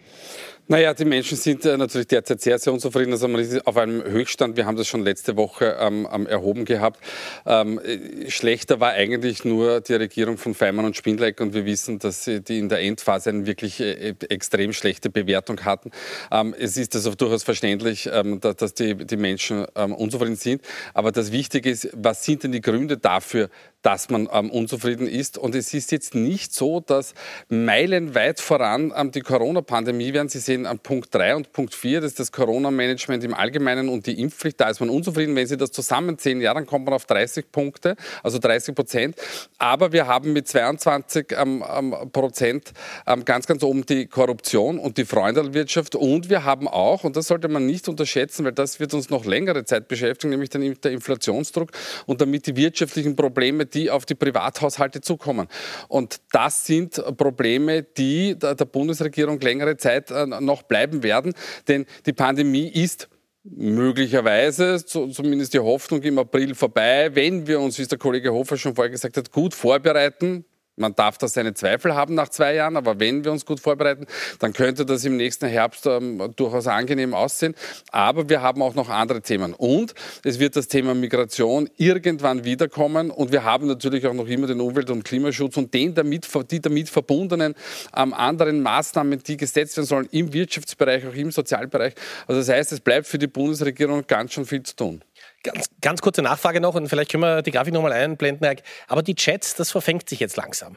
Naja, 0.72 0.94
die 0.94 1.04
Menschen 1.04 1.36
sind 1.36 1.66
äh, 1.66 1.76
natürlich 1.76 2.06
derzeit 2.06 2.40
sehr, 2.40 2.58
sehr 2.58 2.72
unzufrieden. 2.72 3.12
Also 3.12 3.28
man 3.28 3.42
ist 3.42 3.66
auf 3.66 3.76
einem 3.76 4.02
Höchststand. 4.02 4.56
Wir 4.56 4.64
haben 4.64 4.78
das 4.78 4.88
schon 4.88 5.04
letzte 5.04 5.36
Woche 5.36 5.76
ähm, 5.78 6.06
erhoben 6.06 6.64
gehabt. 6.64 6.98
Ähm, 7.44 7.78
äh, 7.78 8.30
schlechter 8.30 8.80
war 8.80 8.92
eigentlich 8.92 9.44
nur 9.44 9.82
die 9.82 9.92
Regierung 9.92 10.38
von 10.38 10.54
Feimann 10.54 10.86
und 10.86 10.96
Spindleck. 10.96 11.42
Und 11.42 11.52
wir 11.52 11.66
wissen, 11.66 11.98
dass 11.98 12.24
die 12.24 12.58
in 12.58 12.70
der 12.70 12.80
Endphase 12.80 13.28
eine 13.28 13.44
wirklich 13.44 13.80
äh, 13.80 14.14
extrem 14.30 14.72
schlechte 14.72 15.10
Bewertung 15.10 15.62
hatten. 15.62 15.90
Ähm, 16.30 16.54
es 16.58 16.78
ist 16.78 16.96
also 16.96 17.14
durchaus 17.14 17.42
verständlich, 17.42 18.08
ähm, 18.10 18.40
dass, 18.40 18.56
dass 18.56 18.72
die, 18.72 18.94
die 18.94 19.18
Menschen 19.18 19.66
ähm, 19.76 19.92
unzufrieden 19.92 20.36
sind. 20.36 20.62
Aber 20.94 21.12
das 21.12 21.32
Wichtige 21.32 21.68
ist, 21.68 21.90
was 21.92 22.24
sind 22.24 22.44
denn 22.44 22.52
die 22.52 22.62
Gründe 22.62 22.96
dafür, 22.96 23.50
dass 23.82 24.08
man 24.10 24.28
ähm, 24.32 24.50
unzufrieden 24.50 25.06
ist. 25.06 25.36
Und 25.36 25.54
es 25.54 25.74
ist 25.74 25.92
jetzt 25.92 26.14
nicht 26.14 26.54
so, 26.54 26.80
dass 26.80 27.14
meilenweit 27.48 28.40
voran 28.40 28.92
ähm, 28.96 29.10
die 29.10 29.20
Corona-Pandemie 29.20 30.14
werden. 30.14 30.28
Sie 30.28 30.38
sehen 30.38 30.61
am 30.66 30.78
Punkt 30.78 31.14
3 31.14 31.36
und 31.36 31.52
Punkt 31.52 31.74
4, 31.74 32.00
das 32.00 32.12
ist 32.12 32.20
das 32.20 32.32
Corona-Management 32.32 33.24
im 33.24 33.34
Allgemeinen 33.34 33.88
und 33.88 34.06
die 34.06 34.20
Impfpflicht. 34.20 34.60
Da 34.60 34.68
ist 34.68 34.80
man 34.80 34.90
unzufrieden. 34.90 35.34
Wenn 35.36 35.46
Sie 35.46 35.56
das 35.56 35.72
zusammenziehen, 35.72 36.40
ja, 36.40 36.54
dann 36.54 36.66
kommt 36.66 36.84
man 36.84 36.94
auf 36.94 37.06
30 37.06 37.50
Punkte, 37.52 37.96
also 38.22 38.38
30 38.38 38.74
Prozent. 38.74 39.16
Aber 39.58 39.92
wir 39.92 40.06
haben 40.06 40.32
mit 40.32 40.48
22 40.48 41.34
ähm, 41.36 41.64
ähm, 41.68 41.94
Prozent 42.12 42.72
ähm, 43.06 43.24
ganz, 43.24 43.46
ganz 43.46 43.62
oben 43.62 43.86
die 43.86 44.06
Korruption 44.06 44.78
und 44.78 44.98
die 44.98 45.04
Freundelwirtschaft. 45.04 45.94
Und 45.94 46.28
wir 46.30 46.44
haben 46.44 46.68
auch, 46.68 47.04
und 47.04 47.16
das 47.16 47.28
sollte 47.28 47.48
man 47.48 47.66
nicht 47.66 47.88
unterschätzen, 47.88 48.44
weil 48.44 48.52
das 48.52 48.80
wird 48.80 48.94
uns 48.94 49.10
noch 49.10 49.24
längere 49.24 49.64
Zeit 49.64 49.88
beschäftigen, 49.88 50.30
nämlich 50.30 50.50
der 50.50 50.92
Inflationsdruck 50.92 51.70
und 52.06 52.20
damit 52.20 52.46
die 52.46 52.56
wirtschaftlichen 52.56 53.16
Probleme, 53.16 53.66
die 53.66 53.90
auf 53.90 54.06
die 54.06 54.14
Privathaushalte 54.14 55.00
zukommen. 55.00 55.48
Und 55.88 56.20
das 56.32 56.66
sind 56.66 57.02
Probleme, 57.16 57.82
die 57.82 58.38
der 58.38 58.54
Bundesregierung 58.54 59.40
längere 59.40 59.76
Zeit 59.76 60.10
äh, 60.10 60.26
noch 60.44 60.62
bleiben 60.62 61.02
werden, 61.02 61.34
denn 61.68 61.86
die 62.06 62.12
Pandemie 62.12 62.68
ist 62.68 63.08
möglicherweise, 63.44 64.84
zumindest 64.84 65.54
die 65.54 65.58
Hoffnung 65.58 66.02
im 66.02 66.18
April 66.18 66.54
vorbei, 66.54 67.10
wenn 67.14 67.46
wir 67.46 67.60
uns, 67.60 67.78
wie 67.78 67.82
es 67.82 67.88
der 67.88 67.98
Kollege 67.98 68.32
Hofer 68.32 68.56
schon 68.56 68.74
vorher 68.74 68.90
gesagt 68.90 69.16
hat, 69.16 69.32
gut 69.32 69.54
vorbereiten, 69.54 70.44
man 70.76 70.94
darf 70.94 71.18
da 71.18 71.28
seine 71.28 71.52
Zweifel 71.52 71.94
haben 71.94 72.14
nach 72.14 72.30
zwei 72.30 72.54
Jahren, 72.54 72.76
aber 72.76 72.98
wenn 72.98 73.24
wir 73.24 73.32
uns 73.32 73.44
gut 73.44 73.60
vorbereiten, 73.60 74.06
dann 74.38 74.54
könnte 74.54 74.86
das 74.86 75.04
im 75.04 75.18
nächsten 75.18 75.46
Herbst 75.46 75.86
ähm, 75.86 76.32
durchaus 76.36 76.66
angenehm 76.66 77.12
aussehen. 77.12 77.54
Aber 77.90 78.28
wir 78.28 78.40
haben 78.40 78.62
auch 78.62 78.74
noch 78.74 78.88
andere 78.88 79.20
Themen. 79.20 79.52
Und 79.52 79.94
es 80.24 80.38
wird 80.38 80.56
das 80.56 80.68
Thema 80.68 80.94
Migration 80.94 81.68
irgendwann 81.76 82.44
wiederkommen. 82.44 83.10
Und 83.10 83.32
wir 83.32 83.44
haben 83.44 83.66
natürlich 83.66 84.06
auch 84.06 84.14
noch 84.14 84.26
immer 84.26 84.46
den 84.46 84.60
Umwelt- 84.60 84.90
und 84.90 85.04
Klimaschutz 85.04 85.58
und 85.58 85.74
den 85.74 85.94
damit, 85.94 86.26
die 86.50 86.60
damit 86.60 86.88
verbundenen 86.88 87.54
ähm, 87.94 88.14
anderen 88.14 88.62
Maßnahmen, 88.62 89.22
die 89.22 89.36
gesetzt 89.36 89.76
werden 89.76 89.86
sollen 89.86 90.08
im 90.10 90.32
Wirtschaftsbereich, 90.32 91.06
auch 91.06 91.14
im 91.14 91.30
Sozialbereich. 91.30 91.94
Also 92.26 92.40
das 92.40 92.48
heißt, 92.48 92.72
es 92.72 92.80
bleibt 92.80 93.06
für 93.06 93.18
die 93.18 93.26
Bundesregierung 93.26 94.06
ganz 94.06 94.32
schön 94.32 94.46
viel 94.46 94.62
zu 94.62 94.74
tun. 94.74 95.02
Ganz, 95.42 95.66
ganz 95.80 96.00
kurze 96.00 96.22
Nachfrage 96.22 96.60
noch 96.60 96.74
und 96.74 96.88
vielleicht 96.88 97.10
können 97.10 97.22
wir 97.22 97.42
die 97.42 97.50
Grafik 97.50 97.74
nochmal 97.74 97.92
einblenden. 97.92 98.56
Aber 98.86 99.02
die 99.02 99.14
Chats, 99.14 99.54
das 99.54 99.70
verfängt 99.70 100.08
sich 100.08 100.20
jetzt 100.20 100.36
langsam. 100.36 100.76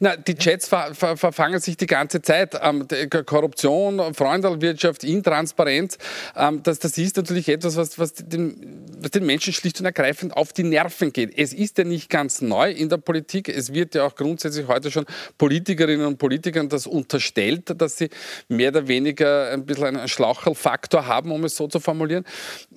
Na, 0.00 0.16
die 0.16 0.34
Chats 0.34 0.68
ver 0.68 0.94
ver 0.94 1.16
verfangen 1.16 1.60
sich 1.60 1.76
die 1.76 1.86
ganze 1.86 2.22
Zeit. 2.22 2.58
Ähm, 2.60 2.86
Korruption, 3.26 4.14
Freundelwirtschaft, 4.14 5.04
Intransparenz, 5.04 5.98
ähm, 6.34 6.62
das, 6.62 6.78
das 6.78 6.96
ist 6.98 7.16
natürlich 7.16 7.48
etwas, 7.48 7.76
was, 7.76 7.98
was, 7.98 8.14
den, 8.14 8.84
was 8.98 9.10
den 9.10 9.26
Menschen 9.26 9.52
schlicht 9.52 9.78
und 9.80 9.86
ergreifend 9.86 10.36
auf 10.36 10.52
die 10.52 10.62
Nerven 10.62 11.12
geht. 11.12 11.36
Es 11.38 11.52
ist 11.52 11.78
ja 11.78 11.84
nicht 11.84 12.10
ganz 12.10 12.40
neu 12.40 12.70
in 12.70 12.88
der 12.88 12.98
Politik. 12.98 13.48
Es 13.48 13.72
wird 13.72 13.94
ja 13.94 14.06
auch 14.06 14.14
grundsätzlich 14.14 14.66
heute 14.68 14.90
schon 14.90 15.06
Politikerinnen 15.38 16.06
und 16.06 16.18
Politikern 16.18 16.68
das 16.68 16.86
unterstellt, 16.86 17.80
dass 17.80 17.98
sie 17.98 18.10
mehr 18.48 18.70
oder 18.70 18.88
weniger 18.88 19.50
ein 19.50 19.66
bisschen 19.66 19.96
einen 19.96 20.08
Schlauchelfaktor 20.08 21.06
haben, 21.06 21.30
um 21.30 21.44
es 21.44 21.56
so 21.56 21.68
zu 21.68 21.80
formulieren. 21.80 22.24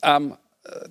Ähm, 0.04 0.36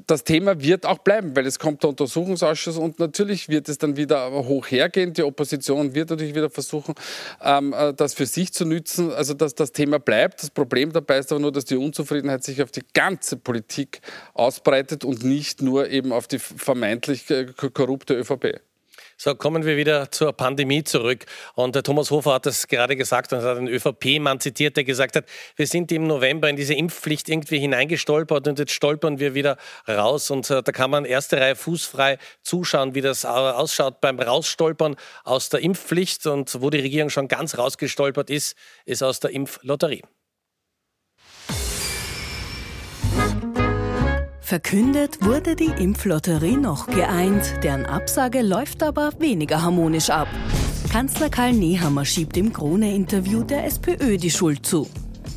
das 0.06 0.25
Thema 0.25 0.60
wird 0.62 0.87
auch 0.87 0.98
bleiben, 0.98 1.37
weil 1.37 1.46
es 1.46 1.58
kommt 1.58 1.82
der 1.82 1.90
Untersuchungsausschuss 1.90 2.78
und 2.78 2.98
natürlich 2.98 3.48
wird 3.48 3.68
es 3.68 3.78
dann 3.78 3.96
wieder 3.96 4.30
hoch 4.30 4.66
hergehen. 4.66 5.12
Die 5.12 5.22
Opposition 5.22 5.94
wird 5.94 6.10
natürlich 6.10 6.34
wieder 6.34 6.50
versuchen, 6.50 6.94
ähm, 7.42 7.75
äh, 7.76 7.92
das 7.92 8.14
für 8.14 8.26
sich 8.26 8.52
zu 8.52 8.64
nützen. 8.64 9.12
Also 9.12 9.34
dass 9.34 9.54
das 9.54 9.72
Thema 9.72 9.98
bleibt. 9.98 10.42
Das 10.42 10.50
Problem 10.50 10.92
dabei 10.92 11.18
ist 11.18 11.30
aber 11.32 11.40
nur, 11.40 11.52
dass 11.52 11.66
die 11.66 11.76
Unzufriedenheit 11.76 12.44
sich 12.44 12.62
auf 12.62 12.70
die 12.70 12.82
ganze 12.94 13.37
Politik 13.37 14.00
ausbreitet 14.34 15.04
und 15.04 15.25
nicht 15.25 15.60
nur 15.60 15.90
eben 15.90 16.12
auf 16.12 16.26
die 16.26 16.38
vermeintlich 16.38 17.28
äh, 17.30 17.46
korrupte 17.72 18.14
ÖVP. 18.14 18.60
So, 19.20 19.34
kommen 19.34 19.64
wir 19.64 19.76
wieder 19.76 20.12
zur 20.12 20.32
Pandemie 20.32 20.84
zurück. 20.84 21.26
Und 21.56 21.75
der 21.75 21.82
Thomas 21.82 22.12
Hofer 22.12 22.34
hat 22.34 22.46
das 22.46 22.68
gerade 22.68 22.94
gesagt 22.94 23.32
und 23.32 23.42
hat 23.42 23.56
einen 23.56 23.66
ÖVP-Mann 23.66 24.38
zitiert, 24.38 24.76
der 24.76 24.84
gesagt 24.84 25.16
hat, 25.16 25.25
wir 25.56 25.66
sind 25.66 25.90
im 25.90 26.06
November 26.06 26.48
in 26.48 26.54
diese 26.54 26.75
Impfpflicht 26.75 27.28
irgendwie 27.28 27.58
hineingestolpert 27.58 28.46
und 28.46 28.60
jetzt 28.60 28.70
stolpern 28.70 29.18
wir 29.18 29.34
wieder 29.34 29.56
raus. 29.88 30.30
Und 30.30 30.48
äh, 30.50 30.62
da 30.62 30.70
kann 30.70 30.92
man 30.92 31.04
erste 31.04 31.40
Reihe 31.40 31.56
fußfrei 31.56 32.18
zuschauen, 32.44 32.94
wie 32.94 33.00
das 33.00 33.25
ausschaut 33.25 34.00
beim 34.00 34.20
Rausstolpern 34.20 34.94
aus 35.25 35.48
der 35.48 35.62
Impfpflicht. 35.62 36.25
Und 36.28 36.62
wo 36.62 36.70
die 36.70 36.78
Regierung 36.78 37.10
schon 37.10 37.26
ganz 37.26 37.58
rausgestolpert 37.58 38.30
ist, 38.30 38.56
ist 38.84 39.02
aus 39.02 39.18
der 39.18 39.32
Impflotterie. 39.32 40.02
Verkündet 44.49 45.23
wurde 45.23 45.57
die 45.57 45.71
Impflotterie 45.78 46.57
noch 46.57 46.87
geeint, 46.87 47.62
deren 47.62 47.85
Absage 47.85 48.40
läuft 48.40 48.83
aber 48.83 49.11
weniger 49.19 49.61
harmonisch 49.61 50.09
ab. 50.09 50.26
Kanzler 50.90 51.28
Karl 51.28 51.52
Nehammer 51.52 52.07
schiebt 52.07 52.35
im 52.38 52.50
Krone-Interview 52.50 53.43
der 53.43 53.67
SPÖ 53.67 54.17
die 54.17 54.31
Schuld 54.31 54.64
zu. 54.64 54.88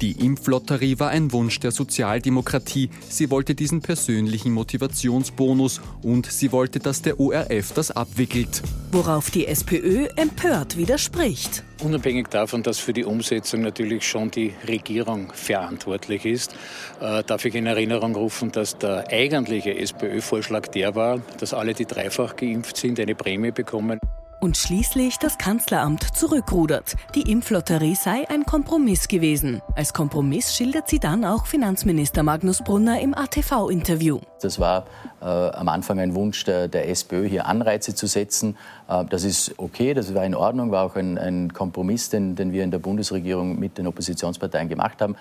Die 0.01 0.13
Impflotterie 0.13 0.97
war 0.97 1.09
ein 1.09 1.31
Wunsch 1.31 1.59
der 1.59 1.69
Sozialdemokratie. 1.69 2.89
Sie 3.07 3.29
wollte 3.29 3.53
diesen 3.53 3.81
persönlichen 3.81 4.51
Motivationsbonus 4.51 5.79
und 6.01 6.25
sie 6.25 6.51
wollte, 6.51 6.79
dass 6.79 7.03
der 7.03 7.19
ORF 7.19 7.71
das 7.73 7.91
abwickelt. 7.91 8.63
Worauf 8.91 9.29
die 9.29 9.45
SPÖ 9.45 10.07
empört 10.15 10.75
widerspricht. 10.75 11.63
Unabhängig 11.83 12.29
davon, 12.29 12.63
dass 12.63 12.79
für 12.79 12.93
die 12.93 13.05
Umsetzung 13.05 13.61
natürlich 13.61 14.07
schon 14.07 14.31
die 14.31 14.53
Regierung 14.67 15.31
verantwortlich 15.33 16.25
ist, 16.25 16.55
äh, 16.99 17.23
darf 17.23 17.45
ich 17.45 17.53
in 17.53 17.67
Erinnerung 17.67 18.15
rufen, 18.15 18.51
dass 18.51 18.79
der 18.79 19.07
eigentliche 19.07 19.77
SPÖ-Vorschlag 19.77 20.69
der 20.69 20.95
war, 20.95 21.21
dass 21.39 21.53
alle, 21.53 21.75
die 21.75 21.85
dreifach 21.85 22.35
geimpft 22.35 22.75
sind, 22.75 22.99
eine 22.99 23.13
Prämie 23.13 23.51
bekommen 23.51 23.99
und 24.41 24.57
schließlich 24.57 25.17
das 25.19 25.37
Kanzleramt 25.37 26.03
zurückrudert. 26.15 26.95
Die 27.15 27.31
Impflotterie 27.31 27.95
sei 27.95 28.27
ein 28.29 28.45
Kompromiss 28.45 29.07
gewesen. 29.07 29.61
Als 29.75 29.93
Kompromiss 29.93 30.53
schildert 30.53 30.89
sie 30.89 30.99
dann 30.99 31.23
auch 31.23 31.45
Finanzminister 31.45 32.23
Magnus 32.23 32.61
Brunner 32.61 32.99
im 32.99 33.13
ATV-Interview. 33.13 34.19
Das 34.41 34.59
war 34.59 34.85
äh, 35.21 35.25
am 35.25 35.69
Anfang 35.69 35.99
ein 35.99 36.15
Wunsch 36.15 36.43
der, 36.43 36.67
der, 36.67 36.89
SPÖ, 36.89 37.27
hier 37.27 37.45
Anreize 37.45 37.93
zu 37.93 38.07
setzen. 38.07 38.57
Äh, 38.89 39.05
das 39.05 39.23
ist 39.23 39.53
okay, 39.57 39.93
das 39.93 40.13
war 40.13 40.25
in 40.25 40.35
Ordnung, 40.35 40.71
war 40.71 40.83
auch 40.83 40.95
ein, 40.95 41.17
ein 41.17 41.53
Kompromiss, 41.53 42.09
den, 42.09 42.35
den 42.35 42.51
wir 42.51 42.63
in 42.63 42.71
der 42.71 42.79
Bundesregierung 42.79 43.59
mit 43.59 43.77
den 43.77 43.85
Oppositionsparteien 43.85 44.67
gemacht 44.67 44.99
haben. 45.01 45.15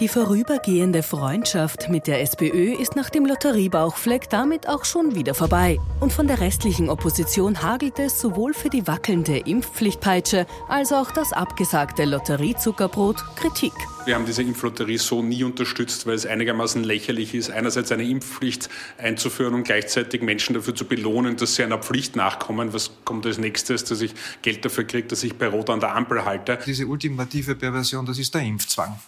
Die 0.00 0.08
vorübergehende 0.08 1.04
Freundschaft 1.04 1.88
mit 1.88 2.08
der 2.08 2.20
SPÖ 2.20 2.74
ist 2.74 2.96
nach 2.96 3.10
dem 3.10 3.26
Lotteriebauchfleck 3.26 4.28
damit 4.28 4.68
auch 4.68 4.84
schon 4.84 5.14
wieder 5.14 5.34
vorbei. 5.34 5.78
Und 6.00 6.12
von 6.12 6.26
der 6.26 6.40
restlichen 6.40 6.90
Opposition 6.90 7.62
hagelt 7.62 8.00
es 8.00 8.20
sowohl 8.20 8.54
für 8.54 8.70
die 8.70 8.88
wackelnde 8.88 9.38
Impfpflichtpeitsche 9.38 10.46
als 10.68 10.92
auch 10.92 11.12
das 11.12 11.32
abgesagte 11.32 12.06
Lotteriezuckerbrot 12.06 13.22
Kritik. 13.36 13.72
Wir 14.04 14.16
haben 14.16 14.26
diese 14.26 14.42
Impflotterie 14.42 14.98
so 14.98 15.22
nie 15.22 15.44
unterstützt, 15.44 16.06
weil 16.06 16.14
es 16.14 16.26
einigermaßen 16.26 16.82
lächerlich 16.82 17.32
ist, 17.32 17.50
einerseits 17.50 17.92
eine 17.92 18.02
Impfpflicht 18.02 18.68
einzuführen 18.98 19.54
und 19.54 19.62
gleichzeitig 19.62 20.22
Menschen 20.22 20.54
dafür 20.54 20.74
zu 20.74 20.86
belohnen, 20.86 21.36
dass 21.36 21.54
sie 21.54 21.62
einer 21.62 21.78
Pflicht 21.78 22.16
nachkommen. 22.16 22.72
Was 22.72 22.90
kommt 23.04 23.24
als 23.26 23.38
nächstes, 23.38 23.84
dass 23.84 24.00
ich 24.00 24.12
Geld 24.42 24.64
dafür 24.64 24.84
kriege, 24.84 25.06
dass 25.06 25.22
ich 25.22 25.38
bei 25.38 25.46
Rot 25.46 25.70
an 25.70 25.78
der 25.78 25.94
Ampel 25.94 26.24
halte? 26.24 26.58
Diese 26.66 26.84
ultimative 26.84 27.54
Perversion, 27.54 28.04
das 28.04 28.18
ist 28.18 28.34
der 28.34 28.42
Impfzwang. 28.42 28.98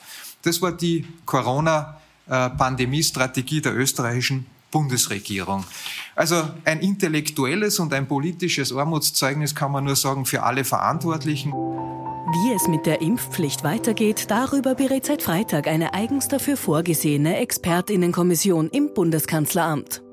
Das 0.46 0.62
war 0.62 0.70
die 0.70 1.04
Corona-Pandemie-Strategie 1.24 3.60
der 3.60 3.76
österreichischen 3.76 4.46
Bundesregierung. 4.70 5.64
Also 6.14 6.40
ein 6.64 6.78
intellektuelles 6.78 7.80
und 7.80 7.92
ein 7.92 8.06
politisches 8.06 8.72
Armutszeugnis 8.72 9.56
kann 9.56 9.72
man 9.72 9.82
nur 9.82 9.96
sagen 9.96 10.24
für 10.24 10.44
alle 10.44 10.62
Verantwortlichen. 10.62 11.52
Wie 11.52 12.52
es 12.54 12.68
mit 12.68 12.86
der 12.86 13.00
Impfpflicht 13.00 13.64
weitergeht, 13.64 14.26
darüber 14.28 14.76
berät 14.76 15.06
seit 15.06 15.22
Freitag 15.22 15.66
eine 15.66 15.94
eigens 15.94 16.28
dafür 16.28 16.56
vorgesehene 16.56 17.38
Expertinnenkommission 17.38 18.70
im 18.70 18.94
Bundeskanzleramt. 18.94 20.05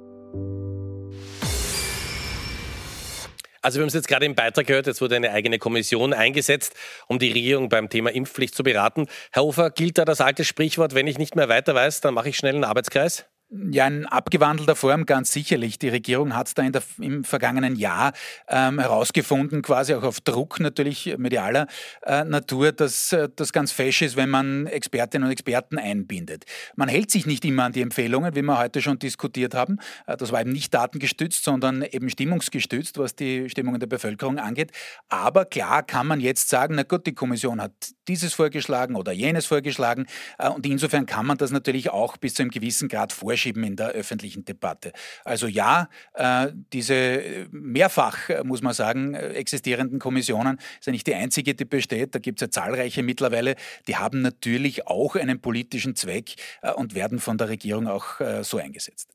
Also 3.63 3.79
wir 3.79 3.83
haben 3.83 3.87
es 3.87 3.93
jetzt 3.93 4.09
gerade 4.09 4.25
im 4.25 4.35
Beitrag 4.35 4.67
gehört, 4.67 4.87
jetzt 4.87 4.99
wurde 4.99 5.15
eine 5.15 5.31
eigene 5.31 5.57
Kommission 5.57 6.11
eingesetzt, 6.13 6.75
um 7.07 7.17
die 7.17 7.31
Regierung 7.31 7.69
beim 7.69 7.89
Thema 7.89 8.11
Impfpflicht 8.11 8.53
zu 8.55 8.61
beraten. 8.61 9.07
Herr 9.31 9.43
Hofer, 9.43 9.71
gilt 9.71 9.97
da 9.97 10.03
das 10.03 10.19
alte 10.19 10.43
Sprichwort, 10.43 10.95
wenn 10.95 11.07
ich 11.07 11.17
nicht 11.17 11.37
mehr 11.37 11.47
weiter 11.47 11.73
weiß, 11.73 12.01
dann 12.01 12.13
mache 12.13 12.27
ich 12.27 12.35
schnell 12.37 12.55
einen 12.55 12.65
Arbeitskreis? 12.65 13.25
Ja, 13.55 13.85
in 13.85 14.07
abgewandelter 14.07 14.75
Form 14.75 15.05
ganz 15.05 15.31
sicherlich. 15.31 15.77
Die 15.77 15.89
Regierung 15.89 16.35
hat 16.35 16.47
es 16.47 16.55
da 16.55 16.67
der, 16.67 16.81
im 16.99 17.23
vergangenen 17.23 17.75
Jahr 17.75 18.13
ähm, 18.47 18.79
herausgefunden, 18.79 19.61
quasi 19.61 19.93
auch 19.93 20.01
auf 20.01 20.21
Druck 20.21 20.59
natürlich 20.59 21.15
medialer 21.19 21.67
äh, 22.01 22.23
Natur, 22.23 22.71
dass 22.71 23.13
äh, 23.13 23.29
das 23.35 23.53
ganz 23.53 23.71
fesch 23.71 24.01
ist, 24.01 24.15
wenn 24.15 24.31
man 24.31 24.65
Expertinnen 24.65 25.27
und 25.27 25.31
Experten 25.31 25.77
einbindet. 25.77 26.45
Man 26.75 26.89
hält 26.89 27.11
sich 27.11 27.27
nicht 27.27 27.45
immer 27.45 27.65
an 27.65 27.73
die 27.73 27.81
Empfehlungen, 27.81 28.35
wie 28.35 28.41
wir 28.41 28.57
heute 28.57 28.81
schon 28.81 28.97
diskutiert 28.97 29.53
haben. 29.53 29.77
Äh, 30.07 30.17
das 30.17 30.31
war 30.31 30.41
eben 30.41 30.51
nicht 30.51 30.73
datengestützt, 30.73 31.43
sondern 31.43 31.83
eben 31.83 32.09
stimmungsgestützt, 32.09 32.97
was 32.97 33.15
die 33.15 33.51
Stimmung 33.51 33.75
in 33.75 33.79
der 33.79 33.87
Bevölkerung 33.87 34.39
angeht. 34.39 34.71
Aber 35.09 35.45
klar 35.45 35.83
kann 35.83 36.07
man 36.07 36.21
jetzt 36.21 36.49
sagen, 36.49 36.73
na 36.73 36.81
gut, 36.81 37.05
die 37.05 37.13
Kommission 37.13 37.61
hat 37.61 37.73
dieses 38.07 38.33
vorgeschlagen 38.33 38.95
oder 38.95 39.11
jenes 39.11 39.45
vorgeschlagen. 39.45 40.07
Äh, 40.39 40.49
und 40.49 40.65
insofern 40.65 41.05
kann 41.05 41.27
man 41.27 41.37
das 41.37 41.51
natürlich 41.51 41.91
auch 41.91 42.17
bis 42.17 42.33
zu 42.33 42.41
einem 42.41 42.49
gewissen 42.49 42.89
Grad 42.89 43.13
vorschieben 43.13 43.42
vorschieben 43.43 43.63
in 43.63 43.75
der 43.75 43.89
öffentlichen 43.89 44.45
Debatte. 44.45 44.93
Also 45.25 45.47
ja, 45.47 45.89
äh, 46.13 46.47
diese 46.71 47.47
mehrfach, 47.51 48.29
äh, 48.29 48.43
muss 48.43 48.61
man 48.61 48.73
sagen, 48.73 49.13
äh, 49.15 49.33
existierenden 49.33 49.99
Kommissionen 49.99 50.59
ja 50.83 50.91
nicht 50.91 51.07
die 51.07 51.15
einzige, 51.15 51.53
die 51.53 51.65
besteht. 51.65 52.15
Da 52.15 52.19
gibt 52.19 52.41
es 52.41 52.47
ja 52.47 52.51
zahlreiche 52.51 53.03
mittlerweile. 53.03 53.55
Die 53.87 53.97
haben 53.97 54.21
natürlich 54.21 54.87
auch 54.87 55.15
einen 55.15 55.41
politischen 55.41 55.95
Zweck 55.95 56.35
und 56.75 56.95
werden 56.95 57.19
von 57.19 57.37
der 57.37 57.49
Regierung 57.49 57.87
auch 57.87 58.19
so 58.41 58.57
eingesetzt. 58.57 59.09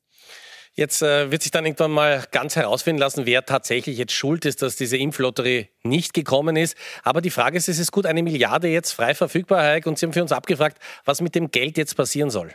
Jetzt 0.73 1.01
äh, 1.01 1.31
wird 1.31 1.41
sich 1.41 1.51
dann 1.51 1.65
irgendwann 1.65 1.91
mal 1.91 2.23
ganz 2.31 2.55
herausfinden 2.55 2.99
lassen, 2.99 3.25
wer 3.25 3.45
tatsächlich 3.45 3.97
jetzt 3.97 4.13
schuld 4.13 4.45
ist, 4.45 4.61
dass 4.61 4.75
diese 4.75 4.97
Impflotterie 4.97 5.67
nicht 5.83 6.13
gekommen 6.13 6.55
ist. 6.55 6.77
Aber 7.03 7.21
die 7.21 7.31
Frage 7.31 7.57
ist, 7.57 7.69
es 7.69 7.79
ist 7.79 7.91
gut 7.91 8.05
eine 8.05 8.23
Milliarde 8.23 8.67
jetzt 8.67 8.91
frei 8.91 9.13
verfügbar, 9.13 9.61
Herr 9.61 9.71
Heik, 9.73 9.87
und 9.87 9.99
Sie 9.99 10.05
haben 10.05 10.13
für 10.13 10.21
uns 10.21 10.31
abgefragt, 10.31 10.79
was 11.05 11.21
mit 11.21 11.35
dem 11.35 11.51
Geld 11.51 11.77
jetzt 11.77 11.95
passieren 11.95 12.29
soll. 12.29 12.53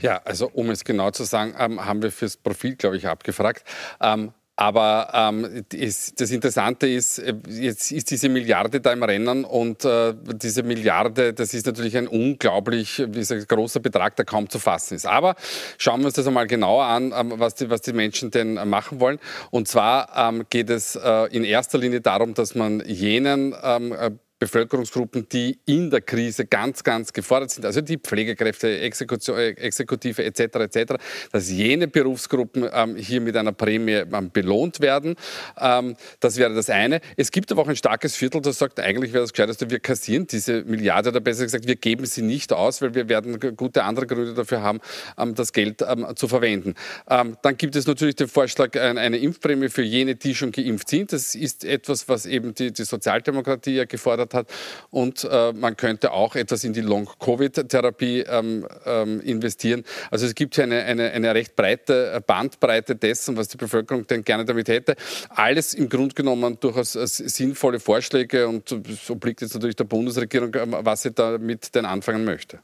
Ja, 0.00 0.20
also 0.24 0.50
um 0.52 0.70
es 0.70 0.84
genau 0.84 1.10
zu 1.10 1.24
sagen, 1.24 1.54
ähm, 1.58 1.84
haben 1.84 2.02
wir 2.02 2.12
fürs 2.12 2.36
Profil, 2.36 2.76
glaube 2.76 2.96
ich, 2.96 3.06
abgefragt. 3.06 3.64
Ähm, 4.00 4.32
aber 4.58 5.10
ähm, 5.12 5.64
ist, 5.70 6.18
das 6.18 6.30
Interessante 6.30 6.88
ist, 6.88 7.18
äh, 7.18 7.34
jetzt 7.46 7.92
ist 7.92 8.10
diese 8.10 8.30
Milliarde 8.30 8.80
da 8.80 8.90
im 8.90 9.02
Rennen 9.02 9.44
und 9.44 9.84
äh, 9.84 10.14
diese 10.34 10.62
Milliarde, 10.62 11.34
das 11.34 11.52
ist 11.52 11.66
natürlich 11.66 11.94
ein 11.94 12.08
unglaublich 12.08 13.04
dieser 13.06 13.36
großer 13.36 13.80
Betrag, 13.80 14.16
der 14.16 14.24
kaum 14.24 14.48
zu 14.48 14.58
fassen 14.58 14.94
ist. 14.94 15.06
Aber 15.06 15.36
schauen 15.76 16.00
wir 16.00 16.06
uns 16.06 16.14
das 16.14 16.26
einmal 16.26 16.46
genauer 16.46 16.86
an, 16.86 17.12
ähm, 17.14 17.34
was, 17.36 17.54
die, 17.56 17.68
was 17.68 17.82
die 17.82 17.92
Menschen 17.92 18.30
denn 18.30 18.54
machen 18.66 18.98
wollen. 18.98 19.18
Und 19.50 19.68
zwar 19.68 20.08
ähm, 20.16 20.46
geht 20.48 20.70
es 20.70 20.96
äh, 20.96 21.26
in 21.36 21.44
erster 21.44 21.76
Linie 21.76 22.00
darum, 22.00 22.32
dass 22.32 22.54
man 22.54 22.80
jenen 22.86 23.54
ähm, 23.62 23.92
äh, 23.92 24.10
Bevölkerungsgruppen, 24.38 25.28
die 25.30 25.58
in 25.64 25.90
der 25.90 26.02
Krise 26.02 26.44
ganz, 26.44 26.84
ganz 26.84 27.12
gefordert 27.12 27.50
sind, 27.50 27.64
also 27.64 27.80
die 27.80 27.96
Pflegekräfte, 27.96 28.68
äh, 28.68 29.50
Exekutive 29.56 30.24
etc., 30.24 30.40
etc., 30.40 30.94
dass 31.32 31.50
jene 31.50 31.88
Berufsgruppen 31.88 32.68
ähm, 32.70 32.96
hier 32.96 33.22
mit 33.22 33.36
einer 33.36 33.52
Prämie 33.52 34.02
ähm, 34.12 34.30
belohnt 34.30 34.80
werden. 34.80 35.16
Ähm, 35.58 35.96
das 36.20 36.36
wäre 36.36 36.54
das 36.54 36.68
eine. 36.68 37.00
Es 37.16 37.30
gibt 37.30 37.50
aber 37.50 37.62
auch 37.62 37.68
ein 37.68 37.76
starkes 37.76 38.14
Viertel, 38.14 38.42
das 38.42 38.58
sagt, 38.58 38.78
eigentlich 38.78 39.14
wäre 39.14 39.24
das 39.24 39.32
Gescheiteste, 39.32 39.70
wir 39.70 39.80
kassieren 39.80 40.26
diese 40.26 40.64
Milliarde 40.64 41.08
oder 41.08 41.20
besser 41.20 41.44
gesagt, 41.44 41.66
wir 41.66 41.76
geben 41.76 42.04
sie 42.04 42.22
nicht 42.22 42.52
aus, 42.52 42.82
weil 42.82 42.94
wir 42.94 43.08
werden 43.08 43.38
gute 43.56 43.84
andere 43.84 44.06
Gründe 44.06 44.34
dafür 44.34 44.60
haben, 44.60 44.80
ähm, 45.16 45.34
das 45.34 45.54
Geld 45.54 45.82
ähm, 45.88 46.06
zu 46.14 46.28
verwenden. 46.28 46.74
Ähm, 47.08 47.38
dann 47.40 47.56
gibt 47.56 47.74
es 47.74 47.86
natürlich 47.86 48.16
den 48.16 48.28
Vorschlag, 48.28 48.76
eine 48.76 49.16
Impfprämie 49.16 49.68
für 49.68 49.82
jene, 49.82 50.16
die 50.16 50.34
schon 50.34 50.52
geimpft 50.52 50.90
sind. 50.90 51.12
Das 51.12 51.34
ist 51.34 51.64
etwas, 51.64 52.08
was 52.08 52.26
eben 52.26 52.54
die, 52.54 52.72
die 52.72 52.84
Sozialdemokratie 52.84 53.76
ja 53.76 53.84
gefordert 53.84 54.25
gefordert 54.26 54.34
hat. 54.34 54.48
Und 54.90 55.24
äh, 55.24 55.52
man 55.52 55.76
könnte 55.76 56.12
auch 56.12 56.34
etwas 56.36 56.64
in 56.64 56.72
die 56.72 56.80
Long-Covid-Therapie 56.80 58.20
ähm, 58.20 58.66
ähm, 58.84 59.20
investieren. 59.20 59.84
Also 60.10 60.26
es 60.26 60.34
gibt 60.34 60.54
hier 60.54 60.64
eine, 60.64 60.82
eine, 60.84 61.10
eine 61.12 61.34
recht 61.34 61.56
breite 61.56 62.22
Bandbreite 62.26 62.96
dessen, 62.96 63.36
was 63.36 63.48
die 63.48 63.56
Bevölkerung 63.56 64.06
denn 64.06 64.24
gerne 64.24 64.44
damit 64.44 64.68
hätte. 64.68 64.96
Alles 65.30 65.74
im 65.74 65.88
Grunde 65.88 66.14
genommen 66.14 66.58
durchaus 66.60 66.92
sinnvolle 66.92 67.80
Vorschläge 67.80 68.48
und 68.48 68.68
so 68.68 69.14
obliegt 69.14 69.40
jetzt 69.40 69.54
natürlich 69.54 69.76
der 69.76 69.84
Bundesregierung, 69.84 70.54
ähm, 70.54 70.76
was 70.80 71.02
sie 71.02 71.12
damit 71.12 71.74
denn 71.74 71.84
anfangen 71.84 72.24
möchte. 72.24 72.60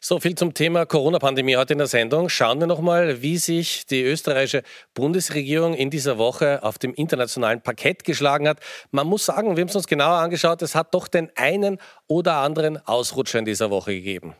So 0.00 0.20
viel 0.20 0.36
zum 0.36 0.54
Thema 0.54 0.86
Corona-Pandemie 0.86 1.56
heute 1.56 1.72
in 1.72 1.78
der 1.78 1.88
Sendung. 1.88 2.28
Schauen 2.28 2.60
wir 2.60 2.68
nochmal, 2.68 3.20
wie 3.20 3.36
sich 3.36 3.84
die 3.84 4.04
österreichische 4.04 4.62
Bundesregierung 4.94 5.74
in 5.74 5.90
dieser 5.90 6.18
Woche 6.18 6.62
auf 6.62 6.78
dem 6.78 6.94
internationalen 6.94 7.60
Parkett 7.62 8.04
geschlagen 8.04 8.46
hat. 8.46 8.60
Man 8.92 9.08
muss 9.08 9.26
sagen, 9.26 9.56
wir 9.56 9.60
haben 9.60 9.68
es 9.68 9.74
uns 9.74 9.88
genauer 9.88 10.18
angeschaut, 10.18 10.62
es 10.62 10.76
hat 10.76 10.94
doch 10.94 11.08
den 11.08 11.32
einen 11.34 11.78
oder 12.06 12.34
anderen 12.34 12.76
Ausrutscher 12.86 13.40
in 13.40 13.44
dieser 13.44 13.70
Woche 13.70 13.92
gegeben. 13.92 14.36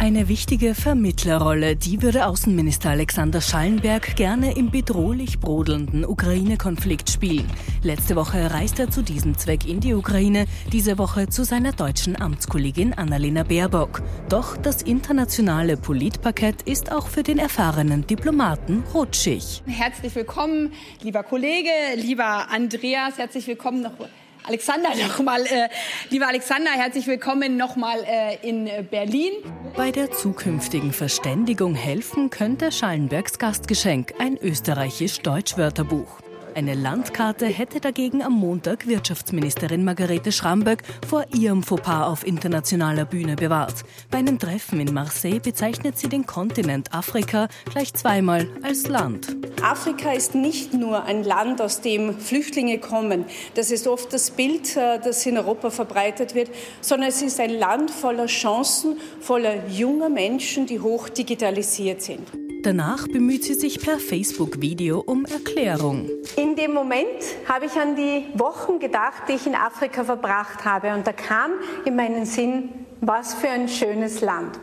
Eine 0.00 0.28
wichtige 0.28 0.74
Vermittlerrolle, 0.74 1.76
die 1.76 2.00
würde 2.00 2.24
Außenminister 2.24 2.88
Alexander 2.88 3.42
Schallenberg 3.42 4.16
gerne 4.16 4.56
im 4.56 4.70
bedrohlich 4.70 5.40
brodelnden 5.40 6.06
Ukraine-Konflikt 6.06 7.10
spielen. 7.10 7.46
Letzte 7.82 8.16
Woche 8.16 8.50
reist 8.50 8.78
er 8.78 8.88
zu 8.88 9.02
diesem 9.02 9.36
Zweck 9.36 9.68
in 9.68 9.80
die 9.80 9.92
Ukraine, 9.92 10.46
diese 10.72 10.96
Woche 10.96 11.28
zu 11.28 11.44
seiner 11.44 11.72
deutschen 11.72 12.18
Amtskollegin 12.18 12.94
Annalena 12.94 13.42
Baerbock. 13.42 14.00
Doch 14.30 14.56
das 14.56 14.80
internationale 14.80 15.76
Politpaket 15.76 16.62
ist 16.62 16.90
auch 16.90 17.08
für 17.08 17.22
den 17.22 17.36
erfahrenen 17.38 18.06
Diplomaten 18.06 18.82
rutschig. 18.94 19.62
Herzlich 19.66 20.14
willkommen, 20.14 20.72
lieber 21.02 21.24
Kollege, 21.24 21.68
lieber 21.96 22.50
Andreas, 22.50 23.18
herzlich 23.18 23.46
willkommen 23.46 23.82
noch 23.82 23.98
Alexander 24.46 24.90
nochmal, 24.96 25.44
äh, 25.46 25.68
lieber 26.10 26.28
Alexander, 26.28 26.70
herzlich 26.70 27.06
willkommen 27.06 27.56
nochmal 27.56 28.04
äh, 28.04 28.36
in 28.46 28.68
Berlin. 28.90 29.32
Bei 29.76 29.90
der 29.90 30.10
zukünftigen 30.10 30.92
Verständigung 30.92 31.74
helfen 31.74 32.30
könnte 32.30 32.72
Schallenbergs 32.72 33.38
Gastgeschenk, 33.38 34.14
ein 34.18 34.36
österreichisch-deutsch-Wörterbuch. 34.36 36.29
Eine 36.54 36.74
Landkarte 36.74 37.46
hätte 37.46 37.80
dagegen 37.80 38.22
am 38.22 38.32
Montag 38.32 38.86
Wirtschaftsministerin 38.86 39.84
Margarete 39.84 40.32
Schramböck 40.32 40.82
vor 41.08 41.24
ihrem 41.32 41.62
Fauxpas 41.62 42.06
auf 42.06 42.26
internationaler 42.26 43.04
Bühne 43.04 43.36
bewahrt. 43.36 43.84
Bei 44.10 44.18
einem 44.18 44.38
Treffen 44.38 44.80
in 44.80 44.92
Marseille 44.92 45.38
bezeichnet 45.38 45.96
sie 45.96 46.08
den 46.08 46.26
Kontinent 46.26 46.92
Afrika 46.92 47.48
gleich 47.70 47.94
zweimal 47.94 48.48
als 48.62 48.88
Land. 48.88 49.36
Afrika 49.62 50.12
ist 50.12 50.34
nicht 50.34 50.74
nur 50.74 51.04
ein 51.04 51.22
Land, 51.24 51.60
aus 51.60 51.80
dem 51.80 52.18
Flüchtlinge 52.18 52.78
kommen. 52.78 53.24
Das 53.54 53.70
ist 53.70 53.86
oft 53.86 54.12
das 54.12 54.30
Bild, 54.30 54.76
äh, 54.76 54.98
das 54.98 55.24
in 55.26 55.38
Europa 55.38 55.70
verbreitet 55.70 56.34
wird, 56.34 56.50
sondern 56.80 57.10
es 57.10 57.22
ist 57.22 57.38
ein 57.38 57.50
Land 57.50 57.90
voller 57.90 58.26
Chancen, 58.26 58.96
voller 59.20 59.66
junger 59.68 60.08
Menschen, 60.08 60.66
die 60.66 60.80
hoch 60.80 61.08
digitalisiert 61.08 62.02
sind. 62.02 62.26
Danach 62.62 63.08
bemüht 63.08 63.44
sie 63.44 63.54
sich 63.54 63.80
per 63.80 63.98
Facebook-Video 63.98 65.00
um 65.00 65.24
Erklärung. 65.24 66.10
In 66.36 66.56
dem 66.56 66.74
Moment 66.74 67.06
habe 67.48 67.64
ich 67.64 67.72
an 67.72 67.96
die 67.96 68.26
Wochen 68.34 68.78
gedacht, 68.78 69.22
die 69.28 69.32
ich 69.32 69.46
in 69.46 69.54
Afrika 69.54 70.04
verbracht 70.04 70.66
habe. 70.66 70.92
Und 70.92 71.06
da 71.06 71.12
kam 71.12 71.52
in 71.86 71.96
meinen 71.96 72.26
Sinn, 72.26 72.68
was 73.00 73.32
für 73.32 73.48
ein 73.48 73.66
schönes 73.66 74.20
Land. 74.20 74.60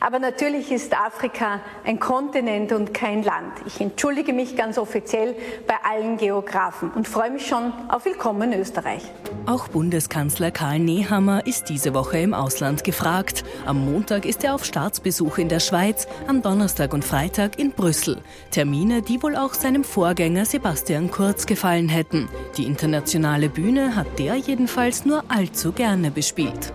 Aber 0.00 0.18
natürlich 0.18 0.70
ist 0.70 0.96
Afrika 0.96 1.60
ein 1.84 1.98
Kontinent 1.98 2.72
und 2.72 2.94
kein 2.94 3.22
Land. 3.22 3.52
Ich 3.66 3.80
entschuldige 3.80 4.32
mich 4.32 4.56
ganz 4.56 4.78
offiziell 4.78 5.34
bei 5.66 5.74
allen 5.88 6.16
Geografen 6.16 6.90
und 6.90 7.08
freue 7.08 7.30
mich 7.30 7.46
schon 7.46 7.72
auf 7.88 8.04
Willkommen 8.04 8.52
in 8.52 8.60
Österreich. 8.60 9.02
Auch 9.46 9.68
Bundeskanzler 9.68 10.50
Karl 10.50 10.78
Nehammer 10.78 11.46
ist 11.46 11.68
diese 11.68 11.94
Woche 11.94 12.18
im 12.18 12.34
Ausland 12.34 12.84
gefragt. 12.84 13.44
Am 13.66 13.84
Montag 13.84 14.24
ist 14.24 14.44
er 14.44 14.54
auf 14.54 14.64
Staatsbesuch 14.64 15.38
in 15.38 15.48
der 15.48 15.60
Schweiz, 15.60 16.06
am 16.26 16.42
Donnerstag 16.42 16.92
und 16.92 17.04
Freitag 17.04 17.58
in 17.58 17.72
Brüssel. 17.72 18.18
Termine, 18.50 19.02
die 19.02 19.22
wohl 19.22 19.36
auch 19.36 19.54
seinem 19.54 19.84
Vorgänger 19.84 20.44
Sebastian 20.44 21.10
Kurz 21.10 21.46
gefallen 21.46 21.88
hätten. 21.88 22.28
Die 22.56 22.64
internationale 22.64 23.48
Bühne 23.48 23.96
hat 23.96 24.18
der 24.18 24.36
jedenfalls 24.36 25.04
nur 25.04 25.24
allzu 25.28 25.72
gerne 25.72 26.10
bespielt. 26.10 26.72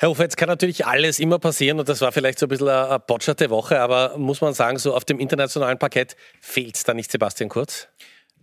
Herr 0.00 0.08
Hofer, 0.08 0.22
jetzt 0.22 0.38
kann 0.38 0.48
natürlich 0.48 0.86
alles 0.86 1.18
immer 1.18 1.38
passieren 1.38 1.78
und 1.78 1.86
das 1.86 2.00
war 2.00 2.10
vielleicht 2.10 2.38
so 2.38 2.46
ein 2.46 2.48
bisschen 2.48 2.70
eine 2.70 2.98
botscherte 3.00 3.50
Woche, 3.50 3.80
aber 3.80 4.16
muss 4.16 4.40
man 4.40 4.54
sagen, 4.54 4.78
so 4.78 4.94
auf 4.94 5.04
dem 5.04 5.18
internationalen 5.18 5.78
Parkett 5.78 6.16
fehlt 6.40 6.88
da 6.88 6.94
nicht 6.94 7.12
Sebastian 7.12 7.50
Kurz? 7.50 7.86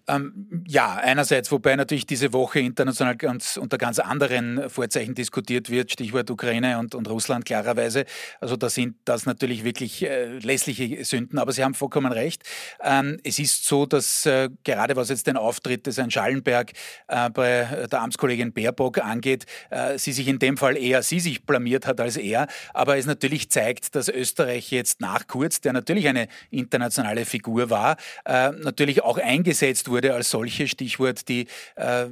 Ähm, 0.10 0.64
ja, 0.66 0.96
einerseits, 0.96 1.52
wobei 1.52 1.76
natürlich 1.76 2.06
diese 2.06 2.32
Woche 2.32 2.62
international 2.62 3.18
ganz, 3.18 3.58
unter 3.58 3.78
ganz 3.78 4.00
anderen 4.00 4.70
Vorzeichen 4.70 5.16
diskutiert 5.16 5.70
wird, 5.70 5.92
Stichwort 5.92 6.32
Ukraine 6.32 6.80
und, 6.80 6.96
und 6.96 7.10
Russland 7.10 7.44
klarerweise. 7.46 8.06
Also 8.40 8.56
da 8.56 8.70
sind 8.70 8.96
das 9.04 9.26
natürlich 9.26 9.66
wirklich 9.66 10.04
äh, 10.04 10.38
lässliche 10.40 11.04
Sünden, 11.04 11.38
aber 11.40 11.52
Sie 11.52 11.62
haben 11.62 11.74
vollkommen 11.74 12.14
recht. 12.14 12.44
Ähm, 12.82 13.20
es 13.26 13.38
ist 13.38 13.66
so, 13.66 13.86
dass 13.86 14.26
äh, 14.26 14.48
gerade 14.64 14.96
was 14.96 15.10
jetzt 15.10 15.28
den 15.28 15.36
Auftritt 15.36 15.86
des 15.88 15.98
Herrn 15.98 16.10
Schallenberg 16.10 16.72
äh, 17.10 17.30
bei 17.30 17.88
der 17.92 18.02
Amtskollegin 18.02 18.54
Baerbock 18.54 19.00
angeht, 19.00 19.46
äh, 19.72 19.98
sie 19.98 20.14
sich 20.14 20.30
in 20.30 20.40
dem 20.40 20.56
Fall 20.56 20.78
eher 20.78 21.04
sie 21.04 21.20
sich 21.20 21.46
blamiert 21.46 21.86
hat 21.86 22.00
als 22.00 22.16
er, 22.16 22.48
aber 22.74 22.98
es 22.98 23.08
natürlich 23.08 23.50
zeigt, 23.50 23.94
dass 23.94 24.08
Österreich 24.08 24.72
jetzt 24.72 25.02
nach 25.02 25.28
Kurz, 25.28 25.60
der 25.60 25.74
natürlich 25.74 26.08
eine 26.08 26.30
internationale 26.50 27.26
Figur 27.26 27.70
war, 27.70 27.98
äh, 28.24 28.52
natürlich 28.52 29.04
auch 29.04 29.18
eingesetzt 29.18 29.90
wurde 29.90 29.97
wurde 29.98 30.14
als 30.14 30.30
solche. 30.30 30.68
Stichwort 30.68 31.28
die, 31.28 31.48
äh, 31.76 32.06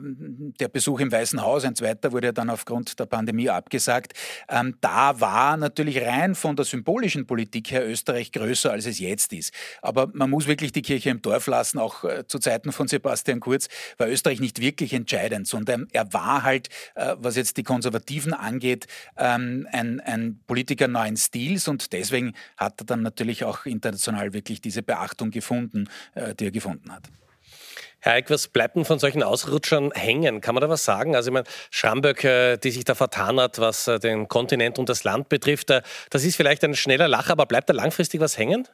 der 0.59 0.67
Besuch 0.69 0.99
im 0.99 1.11
Weißen 1.11 1.41
Haus, 1.41 1.65
ein 1.65 1.75
zweiter 1.75 2.11
wurde 2.11 2.33
dann 2.33 2.49
aufgrund 2.49 2.99
der 2.99 3.05
Pandemie 3.05 3.49
abgesagt. 3.49 4.13
Ähm, 4.49 4.75
da 4.81 5.19
war 5.19 5.55
natürlich 5.55 6.01
rein 6.01 6.33
von 6.33 6.55
der 6.55 6.65
symbolischen 6.65 7.27
Politik 7.27 7.71
her 7.71 7.87
Österreich 7.87 8.31
größer, 8.31 8.71
als 8.71 8.87
es 8.87 8.97
jetzt 8.99 9.33
ist. 9.33 9.53
Aber 9.83 10.09
man 10.13 10.31
muss 10.31 10.47
wirklich 10.47 10.71
die 10.71 10.81
Kirche 10.81 11.11
im 11.11 11.21
Dorf 11.21 11.45
lassen, 11.45 11.77
auch 11.77 12.03
äh, 12.03 12.25
zu 12.25 12.39
Zeiten 12.39 12.71
von 12.71 12.87
Sebastian 12.87 13.39
Kurz 13.39 13.67
war 13.97 14.07
Österreich 14.07 14.39
nicht 14.39 14.59
wirklich 14.59 14.93
entscheidend, 14.93 15.47
sondern 15.47 15.87
er 15.91 16.11
war 16.11 16.41
halt, 16.41 16.69
äh, 16.95 17.15
was 17.19 17.35
jetzt 17.35 17.57
die 17.57 17.63
Konservativen 17.63 18.33
angeht, 18.33 18.87
ähm, 19.17 19.67
ein, 19.71 19.99
ein 19.99 20.39
Politiker 20.47 20.87
neuen 20.87 21.17
Stils 21.17 21.67
und 21.67 21.93
deswegen 21.93 22.33
hat 22.57 22.81
er 22.81 22.85
dann 22.85 23.03
natürlich 23.03 23.43
auch 23.43 23.65
international 23.65 24.33
wirklich 24.33 24.59
diese 24.59 24.81
Beachtung 24.81 25.29
gefunden, 25.29 25.87
äh, 26.15 26.33
die 26.33 26.45
er 26.45 26.51
gefunden 26.51 26.91
hat. 26.91 27.03
Herr 27.99 28.13
Eick, 28.13 28.29
was 28.29 28.47
bleibt 28.47 28.75
denn 28.75 28.85
von 28.85 28.99
solchen 28.99 29.23
Ausrutschern 29.23 29.91
hängen? 29.93 30.41
Kann 30.41 30.55
man 30.55 30.61
da 30.61 30.69
was 30.69 30.85
sagen? 30.85 31.15
Also 31.15 31.29
ich 31.29 31.33
meine, 31.33 31.47
Schramböck, 31.71 32.61
die 32.61 32.71
sich 32.71 32.83
da 32.83 32.95
vertan 32.95 33.39
hat, 33.39 33.59
was 33.59 33.87
äh, 33.87 33.99
den 33.99 34.27
Kontinent 34.27 34.77
und 34.79 34.89
das 34.89 35.03
Land 35.03 35.29
betrifft, 35.29 35.69
äh, 35.69 35.81
das 36.09 36.23
ist 36.23 36.35
vielleicht 36.35 36.63
ein 36.63 36.75
schneller 36.75 37.07
Lacher, 37.07 37.31
aber 37.31 37.45
bleibt 37.45 37.69
da 37.69 37.73
langfristig 37.73 38.21
was 38.21 38.37
hängen? 38.37 38.67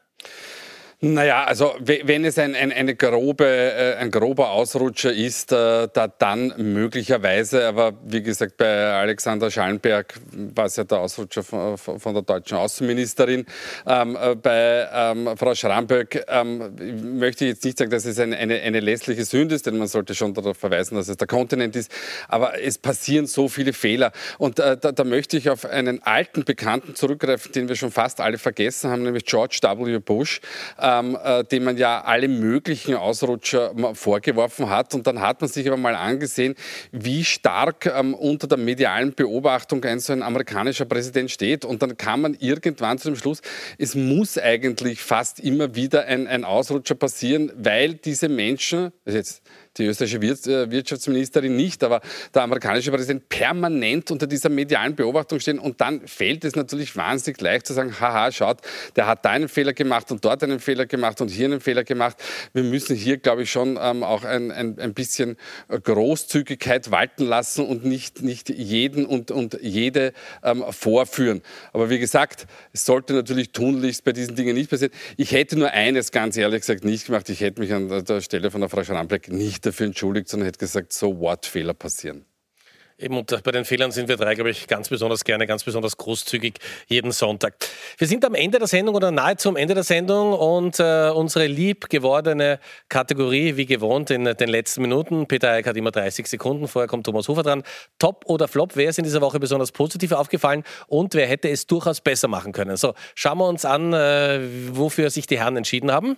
Naja, 1.03 1.45
also 1.45 1.73
wenn 1.79 2.25
es 2.25 2.37
ein, 2.37 2.53
ein, 2.53 2.71
eine 2.71 2.93
grobe, 2.93 3.47
äh, 3.47 3.95
ein 3.95 4.11
grober 4.11 4.51
Ausrutscher 4.51 5.11
ist, 5.11 5.51
äh, 5.51 5.87
da 5.91 6.07
dann 6.07 6.53
möglicherweise, 6.57 7.65
aber 7.65 7.93
wie 8.05 8.21
gesagt, 8.21 8.57
bei 8.57 8.91
Alexander 8.93 9.49
Schallenberg 9.49 10.13
war 10.53 10.65
es 10.65 10.75
ja 10.75 10.83
der 10.83 10.99
Ausrutscher 10.99 11.41
von, 11.41 11.75
von 11.75 12.13
der 12.13 12.21
deutschen 12.21 12.55
Außenministerin. 12.55 13.47
Ähm, 13.87 14.15
äh, 14.15 14.35
bei 14.35 14.87
ähm, 14.93 15.35
Frau 15.37 15.55
Schramböck 15.55 16.23
ähm, 16.27 17.17
möchte 17.17 17.45
ich 17.45 17.53
jetzt 17.53 17.65
nicht 17.65 17.79
sagen, 17.79 17.89
dass 17.89 18.05
es 18.05 18.19
eine, 18.19 18.37
eine, 18.37 18.61
eine 18.61 18.79
lässliche 18.79 19.25
Sünde 19.25 19.55
ist, 19.55 19.65
denn 19.65 19.79
man 19.79 19.87
sollte 19.87 20.13
schon 20.13 20.35
darauf 20.35 20.57
verweisen, 20.57 20.97
dass 20.97 21.07
es 21.07 21.17
der 21.17 21.27
Kontinent 21.27 21.75
ist. 21.75 21.91
Aber 22.27 22.61
es 22.61 22.77
passieren 22.77 23.25
so 23.25 23.47
viele 23.47 23.73
Fehler. 23.73 24.11
Und 24.37 24.59
äh, 24.59 24.77
da, 24.77 24.91
da 24.91 25.03
möchte 25.03 25.35
ich 25.35 25.49
auf 25.49 25.65
einen 25.65 26.03
alten 26.03 26.45
Bekannten 26.45 26.93
zurückgreifen, 26.93 27.53
den 27.53 27.69
wir 27.69 27.75
schon 27.75 27.89
fast 27.89 28.21
alle 28.21 28.37
vergessen 28.37 28.91
haben, 28.91 29.01
nämlich 29.01 29.25
George 29.25 29.57
W. 29.63 29.97
Bush. 29.97 30.41
Äh, 30.77 30.90
ähm, 30.99 31.17
äh, 31.23 31.43
dem 31.43 31.63
man 31.63 31.77
ja 31.77 32.01
alle 32.01 32.27
möglichen 32.27 32.95
Ausrutscher 32.95 33.73
vorgeworfen 33.93 34.69
hat. 34.69 34.93
Und 34.93 35.07
dann 35.07 35.21
hat 35.21 35.41
man 35.41 35.49
sich 35.49 35.67
aber 35.67 35.77
mal 35.77 35.95
angesehen, 35.95 36.55
wie 36.91 37.23
stark 37.23 37.85
ähm, 37.85 38.13
unter 38.13 38.47
der 38.47 38.57
medialen 38.57 39.13
Beobachtung 39.13 39.83
ein 39.85 39.99
so 39.99 40.13
ein 40.13 40.23
amerikanischer 40.23 40.85
Präsident 40.85 41.31
steht. 41.31 41.65
Und 41.65 41.81
dann 41.81 41.97
kam 41.97 42.21
man 42.21 42.33
irgendwann 42.39 42.97
zu 42.97 43.09
dem 43.09 43.15
Schluss, 43.15 43.41
es 43.77 43.95
muss 43.95 44.37
eigentlich 44.37 45.01
fast 45.01 45.39
immer 45.39 45.75
wieder 45.75 46.05
ein, 46.05 46.27
ein 46.27 46.43
Ausrutscher 46.43 46.95
passieren, 46.95 47.51
weil 47.55 47.95
diese 47.95 48.29
Menschen, 48.29 48.91
jetzt 49.05 49.41
die 49.77 49.85
österreichische 49.85 50.51
äh, 50.51 50.69
Wirtschaftsministerin 50.69 51.55
nicht, 51.55 51.83
aber 51.83 52.01
der 52.33 52.43
amerikanische 52.43 52.91
Präsident 52.91 53.29
permanent 53.29 54.11
unter 54.11 54.27
dieser 54.27 54.49
medialen 54.49 54.95
Beobachtung 54.95 55.39
stehen. 55.39 55.59
Und 55.59 55.79
dann 55.79 56.07
fällt 56.07 56.43
es 56.43 56.55
natürlich 56.55 56.95
wahnsinnig 56.95 57.39
leicht 57.39 57.67
zu 57.67 57.73
sagen, 57.73 57.99
haha, 57.99 58.31
schaut, 58.31 58.59
der 58.95 59.07
hat 59.07 59.23
da 59.23 59.29
einen 59.29 59.47
Fehler 59.47 59.73
gemacht 59.73 60.11
und 60.11 60.25
dort 60.25 60.43
einen 60.43 60.59
Fehler 60.59 60.85
gemacht 60.85 61.21
und 61.21 61.29
hier 61.29 61.45
einen 61.45 61.61
Fehler 61.61 61.83
gemacht. 61.83 62.17
Wir 62.53 62.63
müssen 62.63 62.95
hier, 62.95 63.17
glaube 63.17 63.43
ich, 63.43 63.51
schon 63.51 63.79
ähm, 63.81 64.03
auch 64.03 64.23
ein, 64.25 64.51
ein, 64.51 64.77
ein 64.77 64.93
bisschen 64.93 65.37
Großzügigkeit 65.69 66.91
walten 66.91 67.25
lassen 67.25 67.65
und 67.65 67.85
nicht, 67.85 68.21
nicht 68.21 68.49
jeden 68.49 69.05
und, 69.05 69.31
und 69.31 69.57
jede 69.61 70.11
ähm, 70.43 70.63
vorführen. 70.69 71.41
Aber 71.71 71.89
wie 71.89 71.99
gesagt, 71.99 72.45
es 72.73 72.85
sollte 72.85 73.13
natürlich 73.13 73.51
tunlichst 73.51 74.03
bei 74.03 74.11
diesen 74.11 74.35
Dingen 74.35 74.55
nicht 74.55 74.69
passieren. 74.69 74.91
Ich 75.15 75.31
hätte 75.31 75.57
nur 75.57 75.71
eines 75.71 76.11
ganz 76.11 76.35
ehrlich 76.35 76.61
gesagt 76.61 76.83
nicht 76.83 77.05
gemacht. 77.05 77.29
Ich 77.29 77.39
hätte 77.39 77.61
mich 77.61 77.73
an 77.73 78.03
der 78.03 78.21
Stelle 78.21 78.51
von 78.51 78.59
der 78.59 78.69
Frau 78.69 78.83
Schrambeck 78.83 79.31
nicht 79.31 79.60
nicht 79.61 79.65
dafür 79.65 79.87
entschuldigt, 79.87 80.27
sondern 80.27 80.47
hätte 80.47 80.59
gesagt, 80.59 80.93
so 80.93 81.19
what, 81.19 81.45
Fehler 81.45 81.73
passieren. 81.73 82.25
Eben, 82.97 83.17
und 83.17 83.43
bei 83.43 83.51
den 83.51 83.65
Fehlern 83.65 83.91
sind 83.91 84.09
wir 84.09 84.15
drei, 84.15 84.35
glaube 84.35 84.51
ich, 84.51 84.67
ganz 84.67 84.89
besonders 84.89 85.23
gerne, 85.23 85.47
ganz 85.47 85.63
besonders 85.63 85.97
großzügig 85.97 86.59
jeden 86.85 87.11
Sonntag. 87.11 87.55
Wir 87.97 88.07
sind 88.07 88.23
am 88.25 88.35
Ende 88.35 88.59
der 88.59 88.67
Sendung 88.67 88.93
oder 88.93 89.09
nahezu 89.09 89.49
am 89.49 89.55
Ende 89.55 89.73
der 89.73 89.83
Sendung 89.83 90.33
und 90.33 90.79
äh, 90.79 91.09
unsere 91.09 91.47
lieb 91.47 91.89
gewordene 91.89 92.59
Kategorie, 92.89 93.57
wie 93.57 93.65
gewohnt 93.65 94.11
in 94.11 94.25
den 94.25 94.49
letzten 94.49 94.83
Minuten. 94.83 95.25
Peter 95.25 95.49
Eick 95.49 95.65
hat 95.65 95.77
immer 95.77 95.89
30 95.89 96.27
Sekunden, 96.27 96.67
vorher 96.67 96.87
kommt 96.87 97.07
Thomas 97.07 97.27
Hofer 97.27 97.41
dran. 97.41 97.63
Top 97.97 98.23
oder 98.27 98.47
Flop, 98.47 98.75
wer 98.75 98.89
ist 98.89 98.99
in 98.99 99.03
dieser 99.03 99.21
Woche 99.21 99.39
besonders 99.39 99.71
positiv 99.71 100.11
aufgefallen 100.11 100.63
und 100.85 101.15
wer 101.15 101.25
hätte 101.25 101.49
es 101.49 101.65
durchaus 101.65 102.01
besser 102.01 102.27
machen 102.27 102.51
können? 102.51 102.77
So, 102.77 102.93
schauen 103.15 103.39
wir 103.39 103.47
uns 103.47 103.65
an, 103.65 103.93
äh, 103.93 104.41
wofür 104.69 105.09
sich 105.09 105.25
die 105.25 105.39
Herren 105.39 105.57
entschieden 105.57 105.91
haben. 105.91 106.17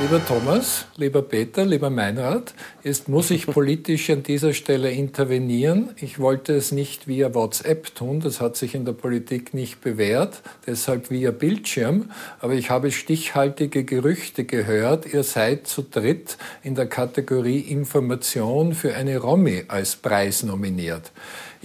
Lieber 0.00 0.24
Thomas, 0.26 0.86
lieber 0.96 1.22
Peter, 1.22 1.64
lieber 1.64 1.88
Meinrad, 1.88 2.54
jetzt 2.82 3.08
muss 3.08 3.30
ich 3.30 3.46
politisch 3.46 4.10
an 4.10 4.22
dieser 4.22 4.52
Stelle 4.52 4.90
intervenieren. 4.90 5.90
Ich 5.96 6.18
wollte 6.18 6.54
es 6.54 6.72
nicht 6.72 7.06
via 7.06 7.34
WhatsApp 7.34 7.94
tun, 7.94 8.18
das 8.18 8.40
hat 8.40 8.56
sich 8.56 8.74
in 8.74 8.84
der 8.84 8.94
Politik 8.94 9.54
nicht 9.54 9.80
bewährt, 9.80 10.42
deshalb 10.66 11.10
via 11.10 11.30
Bildschirm. 11.30 12.10
Aber 12.40 12.54
ich 12.54 12.70
habe 12.70 12.90
stichhaltige 12.90 13.84
Gerüchte 13.84 14.44
gehört, 14.44 15.12
ihr 15.12 15.22
seid 15.22 15.68
zu 15.68 15.82
dritt 15.82 16.36
in 16.62 16.74
der 16.74 16.86
Kategorie 16.86 17.60
Information 17.60 18.74
für 18.74 18.94
eine 18.94 19.18
Romi 19.18 19.64
als 19.68 19.94
Preis 19.94 20.42
nominiert. 20.42 21.12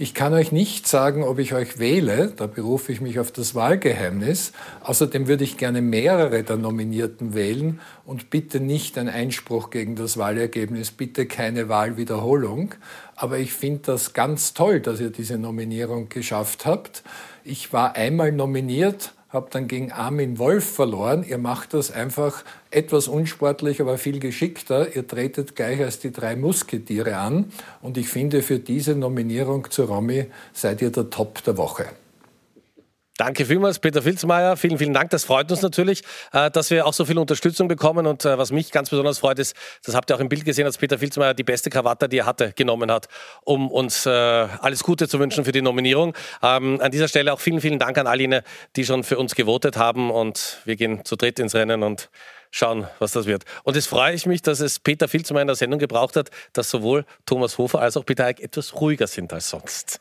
Ich 0.00 0.14
kann 0.14 0.32
euch 0.32 0.52
nicht 0.52 0.86
sagen, 0.86 1.24
ob 1.24 1.40
ich 1.40 1.54
euch 1.54 1.80
wähle, 1.80 2.32
da 2.36 2.46
berufe 2.46 2.92
ich 2.92 3.00
mich 3.00 3.18
auf 3.18 3.32
das 3.32 3.56
Wahlgeheimnis. 3.56 4.52
Außerdem 4.84 5.26
würde 5.26 5.42
ich 5.42 5.56
gerne 5.56 5.82
mehrere 5.82 6.44
der 6.44 6.56
Nominierten 6.56 7.34
wählen 7.34 7.80
und 8.06 8.30
bitte 8.30 8.60
nicht 8.60 8.96
ein 8.96 9.08
Einspruch 9.08 9.70
gegen 9.70 9.96
das 9.96 10.16
Wahlergebnis, 10.16 10.92
bitte 10.92 11.26
keine 11.26 11.68
Wahlwiederholung. 11.68 12.76
Aber 13.16 13.38
ich 13.38 13.52
finde 13.52 13.80
das 13.86 14.12
ganz 14.12 14.54
toll, 14.54 14.78
dass 14.78 15.00
ihr 15.00 15.10
diese 15.10 15.36
Nominierung 15.36 16.08
geschafft 16.08 16.64
habt. 16.64 17.02
Ich 17.42 17.72
war 17.72 17.96
einmal 17.96 18.30
nominiert, 18.30 19.14
habe 19.28 19.48
dann 19.50 19.68
gegen 19.68 19.92
Armin 19.92 20.38
Wolf 20.38 20.64
verloren. 20.64 21.24
Ihr 21.28 21.38
macht 21.38 21.74
das 21.74 21.90
einfach 21.90 22.44
etwas 22.70 23.08
unsportlich, 23.08 23.80
aber 23.80 23.98
viel 23.98 24.20
geschickter. 24.20 24.96
Ihr 24.96 25.06
tretet 25.06 25.54
gleich 25.54 25.80
als 25.80 25.98
die 25.98 26.12
drei 26.12 26.34
Musketiere 26.34 27.16
an. 27.16 27.52
Und 27.82 27.98
ich 27.98 28.08
finde, 28.08 28.42
für 28.42 28.58
diese 28.58 28.94
Nominierung 28.94 29.70
zu 29.70 29.84
Romy 29.84 30.26
seid 30.52 30.80
ihr 30.80 30.90
der 30.90 31.10
Top 31.10 31.42
der 31.44 31.58
Woche. 31.58 31.86
Danke 33.18 33.46
vielmals, 33.46 33.80
Peter 33.80 34.00
Filzmeier. 34.00 34.56
Vielen, 34.56 34.78
vielen 34.78 34.94
Dank. 34.94 35.10
Das 35.10 35.24
freut 35.24 35.50
uns 35.50 35.60
natürlich, 35.60 36.04
äh, 36.32 36.52
dass 36.52 36.70
wir 36.70 36.86
auch 36.86 36.92
so 36.92 37.04
viel 37.04 37.18
Unterstützung 37.18 37.66
bekommen. 37.66 38.06
Und 38.06 38.24
äh, 38.24 38.38
was 38.38 38.52
mich 38.52 38.70
ganz 38.70 38.90
besonders 38.90 39.18
freut, 39.18 39.40
ist, 39.40 39.56
das 39.84 39.96
habt 39.96 40.08
ihr 40.08 40.14
auch 40.14 40.20
im 40.20 40.28
Bild 40.28 40.44
gesehen, 40.44 40.66
dass 40.66 40.78
Peter 40.78 41.00
Filzmeier 41.00 41.34
die 41.34 41.42
beste 41.42 41.68
Krawatte, 41.68 42.08
die 42.08 42.18
er 42.18 42.26
hatte, 42.26 42.52
genommen 42.52 42.92
hat, 42.92 43.08
um 43.42 43.72
uns 43.72 44.06
äh, 44.06 44.10
alles 44.10 44.84
Gute 44.84 45.08
zu 45.08 45.18
wünschen 45.18 45.44
für 45.44 45.50
die 45.50 45.62
Nominierung. 45.62 46.14
Ähm, 46.44 46.80
an 46.80 46.92
dieser 46.92 47.08
Stelle 47.08 47.32
auch 47.32 47.40
vielen, 47.40 47.60
vielen 47.60 47.80
Dank 47.80 47.98
an 47.98 48.06
all 48.06 48.20
jene, 48.20 48.44
die 48.76 48.84
schon 48.84 49.02
für 49.02 49.18
uns 49.18 49.34
gewotet 49.34 49.76
haben. 49.76 50.12
Und 50.12 50.58
wir 50.64 50.76
gehen 50.76 51.04
zu 51.04 51.16
dritt 51.16 51.40
ins 51.40 51.56
Rennen 51.56 51.82
und 51.82 52.10
schauen, 52.52 52.86
was 53.00 53.10
das 53.10 53.26
wird. 53.26 53.42
Und 53.64 53.76
es 53.76 53.88
freue 53.88 54.14
ich 54.14 54.26
mich, 54.26 54.42
dass 54.42 54.60
es 54.60 54.78
Peter 54.78 55.08
Filzmeier 55.08 55.42
in 55.42 55.48
der 55.48 55.56
Sendung 55.56 55.80
gebraucht 55.80 56.14
hat, 56.14 56.30
dass 56.52 56.70
sowohl 56.70 57.04
Thomas 57.26 57.58
Hofer 57.58 57.80
als 57.80 57.96
auch 57.96 58.06
Peter 58.06 58.26
Eick 58.26 58.38
etwas 58.38 58.80
ruhiger 58.80 59.08
sind 59.08 59.32
als 59.32 59.50
sonst. 59.50 60.00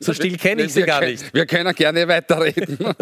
So 0.00 0.12
still 0.12 0.36
kenne 0.36 0.62
ich 0.62 0.72
sie 0.72 0.82
gar 0.82 1.00
nicht. 1.00 1.32
Wir 1.34 1.46
können 1.46 1.74
gerne 1.74 2.06
weiterreden. 2.08 2.78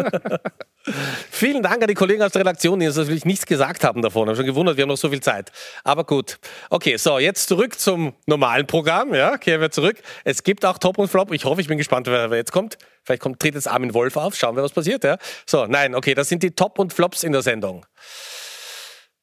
Vielen 1.31 1.61
Dank 1.61 1.81
an 1.81 1.87
die 1.87 1.93
Kollegen 1.93 2.23
aus 2.23 2.31
der 2.31 2.41
Redaktion, 2.41 2.79
die 2.79 2.87
uns 2.87 2.95
natürlich 2.95 3.25
nichts 3.25 3.45
gesagt 3.45 3.83
haben 3.83 4.01
davon. 4.01 4.23
Ich 4.23 4.29
habe 4.29 4.37
schon 4.37 4.45
gewundert, 4.45 4.77
wir 4.77 4.83
haben 4.83 4.89
noch 4.89 4.97
so 4.97 5.09
viel 5.09 5.21
Zeit. 5.21 5.51
Aber 5.83 6.03
gut. 6.03 6.39
Okay, 6.69 6.97
so, 6.97 7.19
jetzt 7.19 7.47
zurück 7.47 7.79
zum 7.79 8.13
normalen 8.25 8.65
Programm. 8.65 9.13
Ja, 9.13 9.37
kehren 9.37 9.61
wir 9.61 9.71
zurück. 9.71 9.97
Es 10.23 10.43
gibt 10.43 10.65
auch 10.65 10.77
Top 10.77 10.97
und 10.97 11.07
Flop. 11.07 11.31
Ich 11.31 11.45
hoffe, 11.45 11.61
ich 11.61 11.67
bin 11.67 11.77
gespannt, 11.77 12.07
wer, 12.07 12.31
wer 12.31 12.37
jetzt 12.37 12.51
kommt. 12.51 12.77
Vielleicht 13.03 13.21
kommt, 13.21 13.39
tritt 13.39 13.55
jetzt 13.55 13.67
Armin 13.67 13.93
Wolf 13.93 14.17
auf. 14.17 14.35
Schauen 14.35 14.55
wir, 14.55 14.63
was 14.63 14.71
passiert. 14.71 15.03
Ja. 15.03 15.17
So, 15.45 15.65
nein, 15.65 15.95
okay, 15.95 16.13
das 16.13 16.29
sind 16.29 16.41
die 16.43 16.51
Top 16.51 16.79
und 16.79 16.93
Flops 16.93 17.23
in 17.23 17.31
der 17.31 17.41
Sendung. 17.41 17.85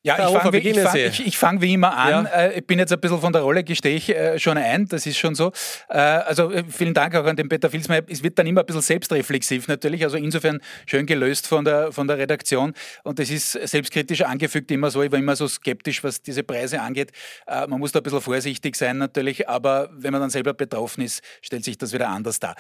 Ja, 0.02 0.14
ich 0.14 0.38
fange 0.38 0.52
wie, 0.52 0.74
fang, 0.74 0.96
ich, 0.96 1.26
ich 1.26 1.38
fang 1.38 1.61
wie 1.61 1.72
immer 1.74 1.96
an. 1.96 2.24
Ja. 2.26 2.30
Äh, 2.30 2.58
ich 2.61 2.66
bin 2.66 2.78
jetzt 2.78 2.92
ein 2.92 3.00
bisschen 3.00 3.20
von 3.20 3.32
der 3.32 3.42
Rolle, 3.42 3.64
gestehe 3.64 3.96
ich 3.96 4.08
äh, 4.08 4.38
schon 4.38 4.56
ein, 4.56 4.87
das 4.87 5.06
ist 5.06 5.18
schon 5.18 5.34
so. 5.34 5.50
Äh, 5.88 5.98
also 5.98 6.52
vielen 6.68 6.94
Dank 6.94 7.16
auch 7.16 7.24
an 7.24 7.34
den 7.34 7.48
Peter 7.48 7.68
Filsmeier. 7.68 8.02
Es 8.08 8.22
wird 8.22 8.38
dann 8.38 8.46
immer 8.46 8.61
ein 8.61 8.66
bisschen 8.66 8.80
selbstreflexiv 8.80 9.66
natürlich, 9.66 10.04
also 10.04 10.16
insofern 10.16 10.61
schön 10.87 11.04
gelöst 11.04 11.48
von 11.48 11.64
der, 11.64 11.90
von 11.90 12.06
der 12.06 12.16
Redaktion 12.16 12.74
und 13.02 13.18
das 13.18 13.28
ist 13.28 13.52
selbstkritisch 13.52 14.22
angefügt 14.22 14.70
immer 14.70 14.90
so. 14.90 15.02
Ich 15.02 15.11
war 15.11 15.18
immer 15.18 15.34
so 15.34 15.48
skeptisch, 15.48 16.04
was 16.04 16.22
diese 16.22 16.44
Preise 16.44 16.80
angeht. 16.80 17.11
Man 17.46 17.80
muss 17.80 17.92
da 17.92 17.98
ein 17.98 18.02
bisschen 18.04 18.20
vorsichtig 18.20 18.76
sein 18.76 18.98
natürlich, 18.98 19.48
aber 19.48 19.90
wenn 19.92 20.12
man 20.12 20.20
dann 20.20 20.30
selber 20.30 20.54
betroffen 20.54 21.02
ist, 21.02 21.22
stellt 21.42 21.64
sich 21.64 21.76
das 21.76 21.92
wieder 21.92 22.08
anders 22.08 22.38
dar. 22.38 22.54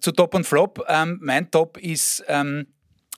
Zu 0.00 0.12
Top 0.12 0.34
und 0.34 0.46
Flop. 0.46 0.84
Ähm, 0.88 1.18
mein 1.20 1.50
Top 1.50 1.78
ist 1.78 2.24
ähm, 2.28 2.66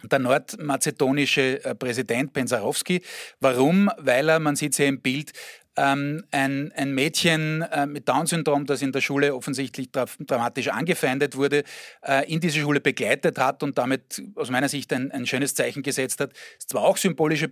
der 0.03 0.19
nordmazedonische 0.19 1.65
äh, 1.65 1.75
Präsident 1.75 2.33
Pensarowski. 2.33 3.03
Warum? 3.41 3.91
Weil 3.99 4.29
er, 4.29 4.39
man 4.39 4.57
sieht 4.57 4.73
es 4.73 4.79
ja 4.79 4.87
im 4.87 5.01
Bild, 5.01 5.33
ähm, 5.79 6.25
ein, 6.31 6.73
ein 6.77 6.93
Mädchen 6.93 7.63
äh, 7.63 7.87
mit 7.87 8.09
Down-Syndrom, 8.09 8.67
das 8.67 8.83
in 8.83 8.93
der 8.93 9.01
Schule 9.01 9.35
offensichtlich 9.35 9.91
dra 9.91 10.07
dramatisch 10.21 10.69
angefeindet 10.69 11.37
wurde, 11.37 11.63
äh, 12.03 12.31
in 12.31 12.41
diese 12.41 12.61
Schule 12.61 12.81
begleitet 12.81 13.39
hat 13.39 13.63
und 13.63 13.79
damit 13.79 14.23
aus 14.35 14.51
meiner 14.51 14.69
Sicht 14.69 14.93
ein, 14.93 15.13
ein 15.13 15.27
schönes 15.27 15.55
Zeichen 15.55 15.83
gesetzt 15.83 16.21
hat. 16.21 16.33
Es 16.33 16.65
ist 16.65 16.71
zwar 16.71 16.83
auch 16.83 16.97
symbolische 16.97 17.51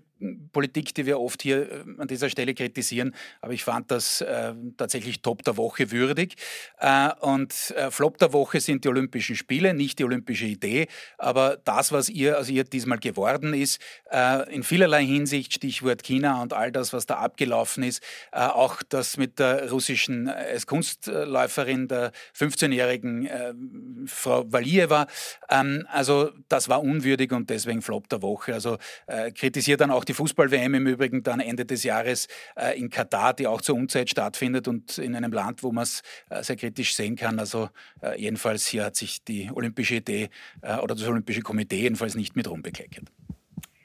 Politik, 0.53 0.95
die 0.95 1.07
wir 1.07 1.21
oft 1.21 1.43
hier 1.43 1.71
äh, 1.71 1.85
an 1.99 2.09
dieser 2.09 2.29
Stelle 2.29 2.55
kritisieren, 2.55 3.15
aber 3.41 3.53
ich 3.53 3.63
fand 3.63 3.91
das 3.91 4.21
äh, 4.21 4.55
tatsächlich 4.77 5.23
Top 5.23 5.45
der 5.45 5.57
Woche 5.57 5.91
würdig. 5.91 6.35
Äh, 6.79 7.11
und 7.21 7.53
äh, 7.77 7.91
Flop 7.91 8.19
der 8.19 8.33
Woche 8.33 8.61
sind 8.61 8.85
die 8.85 8.89
Olympischen 8.89 9.37
Spiele, 9.37 9.75
nicht 9.75 9.99
die 9.99 10.05
olympische 10.05 10.47
Idee, 10.47 10.89
aber 11.19 11.59
das, 11.65 11.93
was 11.93 12.09
ihr, 12.09 12.37
also 12.37 12.53
ihr 12.53 12.65
diesmal 12.65 12.99
geworden 12.99 13.55
ist, 13.55 13.81
in 14.51 14.63
vielerlei 14.63 15.05
Hinsicht, 15.05 15.53
Stichwort 15.55 16.03
China 16.03 16.43
und 16.43 16.53
all 16.53 16.73
das, 16.73 16.93
was 16.93 17.07
da 17.07 17.17
abgelaufen 17.17 17.83
ist, 17.83 18.03
auch 18.33 18.83
das 18.83 19.17
mit 19.17 19.39
der 19.39 19.71
russischen 19.71 20.31
Kunstläuferin, 20.67 21.89
der 21.89 22.13
15-jährigen 22.37 24.07
Frau 24.07 24.45
Valieva, 24.51 25.07
ähm, 25.51 25.87
also 25.91 26.31
das 26.49 26.69
war 26.69 26.83
unwürdig 26.83 27.33
und 27.33 27.51
deswegen 27.51 27.83
Flop 27.83 28.09
der 28.09 28.23
Woche. 28.23 28.55
Also 28.55 28.79
kritisiert 29.35 29.81
dann 29.81 29.91
auch 29.91 30.05
die 30.05 30.15
Fußball-WM 30.15 30.75
im 30.75 30.87
Übrigen 30.87 31.23
dann 31.23 31.41
Ende 31.41 31.65
des 31.65 31.85
Jahres 31.85 32.29
äh, 32.57 32.79
in 32.79 32.91
Katar, 32.91 33.35
die 33.35 33.47
auch 33.47 33.61
zur 33.61 33.77
Unzeit 33.77 34.11
stattfindet 34.11 34.69
und 34.69 34.99
in 34.99 35.15
einem 35.15 35.33
Land, 35.33 35.63
wo 35.63 35.73
man 35.73 35.85
es 35.85 36.03
äh, 36.31 36.43
sehr 36.43 36.57
kritisch 36.57 36.95
sehen 36.95 37.17
kann. 37.17 37.39
Also 37.39 37.71
äh, 38.03 38.21
jedenfalls 38.21 38.67
hier 38.67 38.85
hat 38.85 38.97
sich 38.97 39.25
die 39.25 39.51
olympische 39.53 39.97
Idee 39.97 40.29
äh, 40.63 40.77
oder 40.79 40.95
das 40.95 41.07
Olympische 41.07 41.43
Komitee 41.43 41.81
jedenfalls 41.81 42.15
nicht 42.15 42.37
mit 42.37 42.49
Ruhm 42.49 42.63
bekleckert. 42.63 43.05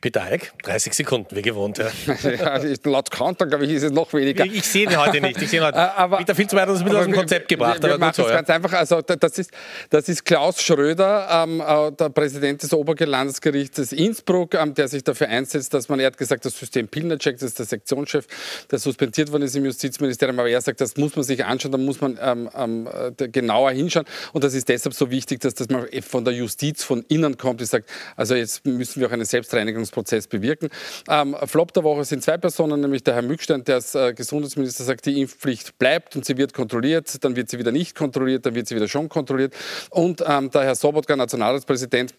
Peter 0.02 0.24
Heik, 0.24 0.52
30 0.64 0.94
Sekunden, 0.94 1.36
wie 1.36 1.44
gewohnt. 1.44 1.78
Ja. 1.78 1.92
ja, 2.24 2.60
laut 2.86 3.12
Counter, 3.12 3.46
glaube 3.46 3.66
ich, 3.66 3.72
ist 3.72 3.84
es 3.84 3.92
noch 3.92 4.12
weniger. 4.14 4.46
Ich, 4.46 4.56
ich 4.56 4.64
sehe 4.64 4.86
ihn 4.86 4.98
heute 4.98 5.22
nicht. 5.22 5.40
Ich 5.40 5.50
sehe 5.50 5.60
ihn 5.60 5.66
heute. 5.66 5.78
Äh, 5.82 5.90
aber, 5.96 6.18
Peter 6.18 6.36
Filzmeier 6.36 6.64
hat 6.64 6.70
uns 6.70 6.80
ein 6.80 6.86
bisschen 6.86 7.00
aus 7.00 7.06
dem 7.06 7.14
Konzept 7.14 7.48
gebracht. 7.48 7.82
Wir, 7.82 7.90
wir 7.92 7.98
machen 7.98 8.14
so, 8.16 8.24
ja. 8.24 8.36
ganz 8.36 8.50
einfach. 8.50 8.74
Also, 8.74 9.02
das 9.02 9.38
ist, 9.38 9.52
das 9.90 10.10
ist 10.10 10.26
Klaus 10.26 10.62
Schröder, 10.62 11.28
ähm, 11.32 11.62
äh, 11.62 11.92
der 11.92 12.10
Präsident 12.10 12.62
des 12.62 12.74
Oberlandesgerichtes 12.74 13.94
Innsbruck, 13.94 14.54
ähm, 14.56 14.74
der 14.74 14.88
sich 14.88 15.04
dafür 15.04 15.30
einsetzt, 15.30 15.74
dass 15.74 15.88
man, 15.88 16.00
er 16.00 16.08
hat 16.08 16.18
gesagt, 16.18 16.46
das 16.46 16.58
System 16.58 16.88
Pilnacek, 16.88 17.38
das 17.38 17.50
ist 17.50 17.60
der 17.60 17.66
Sektionschef, 17.66 18.28
der 18.70 18.80
suspendiert 18.80 19.32
worden 19.32 19.44
ist 19.44 19.56
im 19.56 19.66
Justizministerium, 19.66 20.40
aber 20.40 20.50
er 20.50 20.62
sagt, 20.62 20.82
das 20.82 20.98
muss 20.98 21.16
man 21.16 21.24
sich 21.24 21.44
anschauen, 21.46 21.72
da 21.72 21.78
muss 21.78 22.02
man 22.02 22.20
ähm, 22.22 22.50
ähm 22.56 22.90
genauer 23.32 23.72
hinschauen. 23.72 24.06
Und 24.34 24.44
das 24.44 24.54
ist 24.54 24.68
deshalb 24.70 24.94
so 24.94 25.10
wichtig, 25.12 25.40
dass 25.42 25.54
das 25.54 25.70
mal 25.70 25.88
von 26.02 26.26
der 26.26 26.34
Justiz 26.34 26.84
von 26.84 27.04
innen 27.08 27.38
kommt, 27.38 27.62
die 27.62 27.66
sagt, 27.66 27.90
also 28.16 28.36
jetzt 28.36 28.66
müssen 28.66 29.00
wir 29.00 29.08
auch 29.08 29.12
eine 29.12 29.26
Selbstreinigung 29.26 29.86
Prozess 29.92 30.28
bewirken. 30.28 30.70
Ähm, 31.10 31.36
Flop 31.46 31.74
der 31.74 31.84
Woche 31.84 32.06
sind 32.06 32.24
zwei 32.24 32.38
Personen, 32.38 32.82
nämlich 32.82 33.04
der 33.04 33.16
Herr 33.16 33.22
Mückstein, 33.22 33.64
der 33.64 33.76
als 33.76 33.96
äh, 33.96 34.14
Gesundheitsminister 34.14 34.84
sagt, 34.84 35.06
die 35.06 35.22
Impfpflicht 35.22 35.78
bleibt 35.78 36.16
und 36.16 36.26
sie 36.26 36.38
wird 36.38 36.54
kontrolliert, 36.54 37.24
dann 37.24 37.36
wird 37.36 37.50
sie 37.50 37.60
wieder 37.60 37.72
nicht 37.72 37.96
kontrolliert, 37.96 38.46
dann 38.46 38.56
wird 38.56 38.68
sie 38.68 38.76
wieder 38.76 38.88
schon 38.88 39.10
kontrolliert. 39.10 39.54
Und 39.90 40.24
ähm, 40.28 40.50
der 40.52 40.64
Herr 40.64 40.76
Sobotka, 40.76 41.16
Nationalratspräsident, 41.16 42.14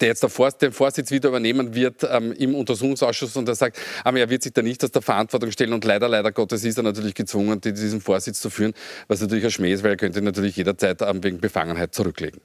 der 0.00 0.08
jetzt 0.08 0.22
den 0.62 0.72
Vorsitz 0.72 1.10
wieder 1.10 1.30
übernehmen 1.30 1.74
wird 1.74 2.06
ähm, 2.10 2.32
im 2.32 2.54
Untersuchungsausschuss 2.54 3.36
und 3.36 3.48
er 3.48 3.54
sagt, 3.54 3.78
aber 4.04 4.18
er 4.18 4.28
wird 4.28 4.42
sich 4.42 4.52
da 4.52 4.62
nicht 4.62 4.84
aus 4.84 4.90
der 4.90 5.02
Verantwortung 5.02 5.50
stellen 5.50 5.72
und 5.72 5.84
leider, 5.84 6.08
leider 6.08 6.30
Gottes 6.30 6.64
ist 6.64 6.76
er 6.76 6.82
natürlich 6.82 7.14
gezwungen, 7.14 7.60
diesen 7.60 8.00
Vorsitz 8.00 8.40
zu 8.40 8.50
führen, 8.50 8.74
was 9.08 9.20
natürlich 9.20 9.44
ein 9.44 9.50
Schmäh 9.50 9.72
ist, 9.72 9.82
weil 9.82 9.92
er 9.92 9.96
könnte 9.96 10.20
natürlich 10.20 10.56
jederzeit 10.56 11.00
ähm, 11.02 11.22
wegen 11.24 11.40
Befangenheit 11.40 11.94
zurücklegen. 11.94 12.40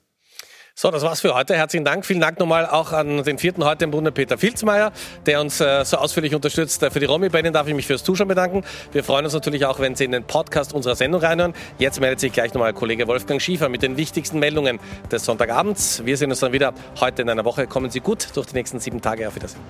So, 0.76 0.90
das 0.90 1.04
war's 1.04 1.22
für 1.22 1.36
heute. 1.36 1.56
Herzlichen 1.56 1.86
Dank. 1.86 2.04
Vielen 2.04 2.20
Dank 2.20 2.40
nochmal 2.40 2.66
auch 2.66 2.94
an 2.94 3.24
den 3.24 3.38
vierten 3.38 3.64
heute 3.64 3.86
im 3.86 3.92
Bunde, 3.92 4.12
Peter 4.12 4.40
Filzmeier, 4.40 4.92
der 5.28 5.40
uns 5.40 5.62
äh, 5.62 5.86
so 5.86 5.98
ausführlich 5.98 6.34
unterstützt. 6.34 6.82
Äh, 6.82 6.90
für 6.90 7.00
die 7.00 7.06
Romy, 7.06 7.30
bei 7.30 7.42
Ihnen 7.42 7.54
darf 7.54 7.68
ich 7.68 7.76
mich 7.76 7.86
fürs 7.86 8.04
Zuschauen 8.04 8.28
bedanken. 8.28 8.64
Wir 8.92 9.04
freuen 9.04 9.24
uns 9.24 9.36
natürlich 9.36 9.68
auch, 9.68 9.80
wenn 9.80 9.96
Sie 9.96 10.04
in 10.04 10.12
den 10.12 10.24
Podcast 10.24 10.74
unserer 10.74 10.96
Sendung 10.96 11.22
reinhören. 11.22 11.54
Jetzt 11.78 12.02
meldet 12.02 12.20
sich 12.20 12.34
gleich 12.34 12.56
nochmal 12.56 12.74
Kollege 12.74 13.08
Wolfgang 13.08 13.40
Schiefer 13.40 13.70
mit 13.70 13.84
den 13.84 13.98
wichtigsten 13.98 14.40
Meldungen 14.40 14.80
des 15.12 15.26
Sonntagabends. 15.26 16.04
Wir 16.06 16.18
sehen 16.18 16.32
uns 16.32 16.40
dann 16.40 16.54
wieder 16.54 16.74
heute 17.00 17.22
in 17.22 17.30
einer 17.30 17.46
Woche. 17.46 17.68
Kommen 17.68 17.92
Sie 17.92 18.00
gut 18.00 18.30
durch 18.34 18.48
die 18.48 18.56
nächsten 18.56 18.80
sieben 18.80 19.00
Tage. 19.00 19.28
Auf 19.28 19.36
Wiedersehen. 19.36 19.62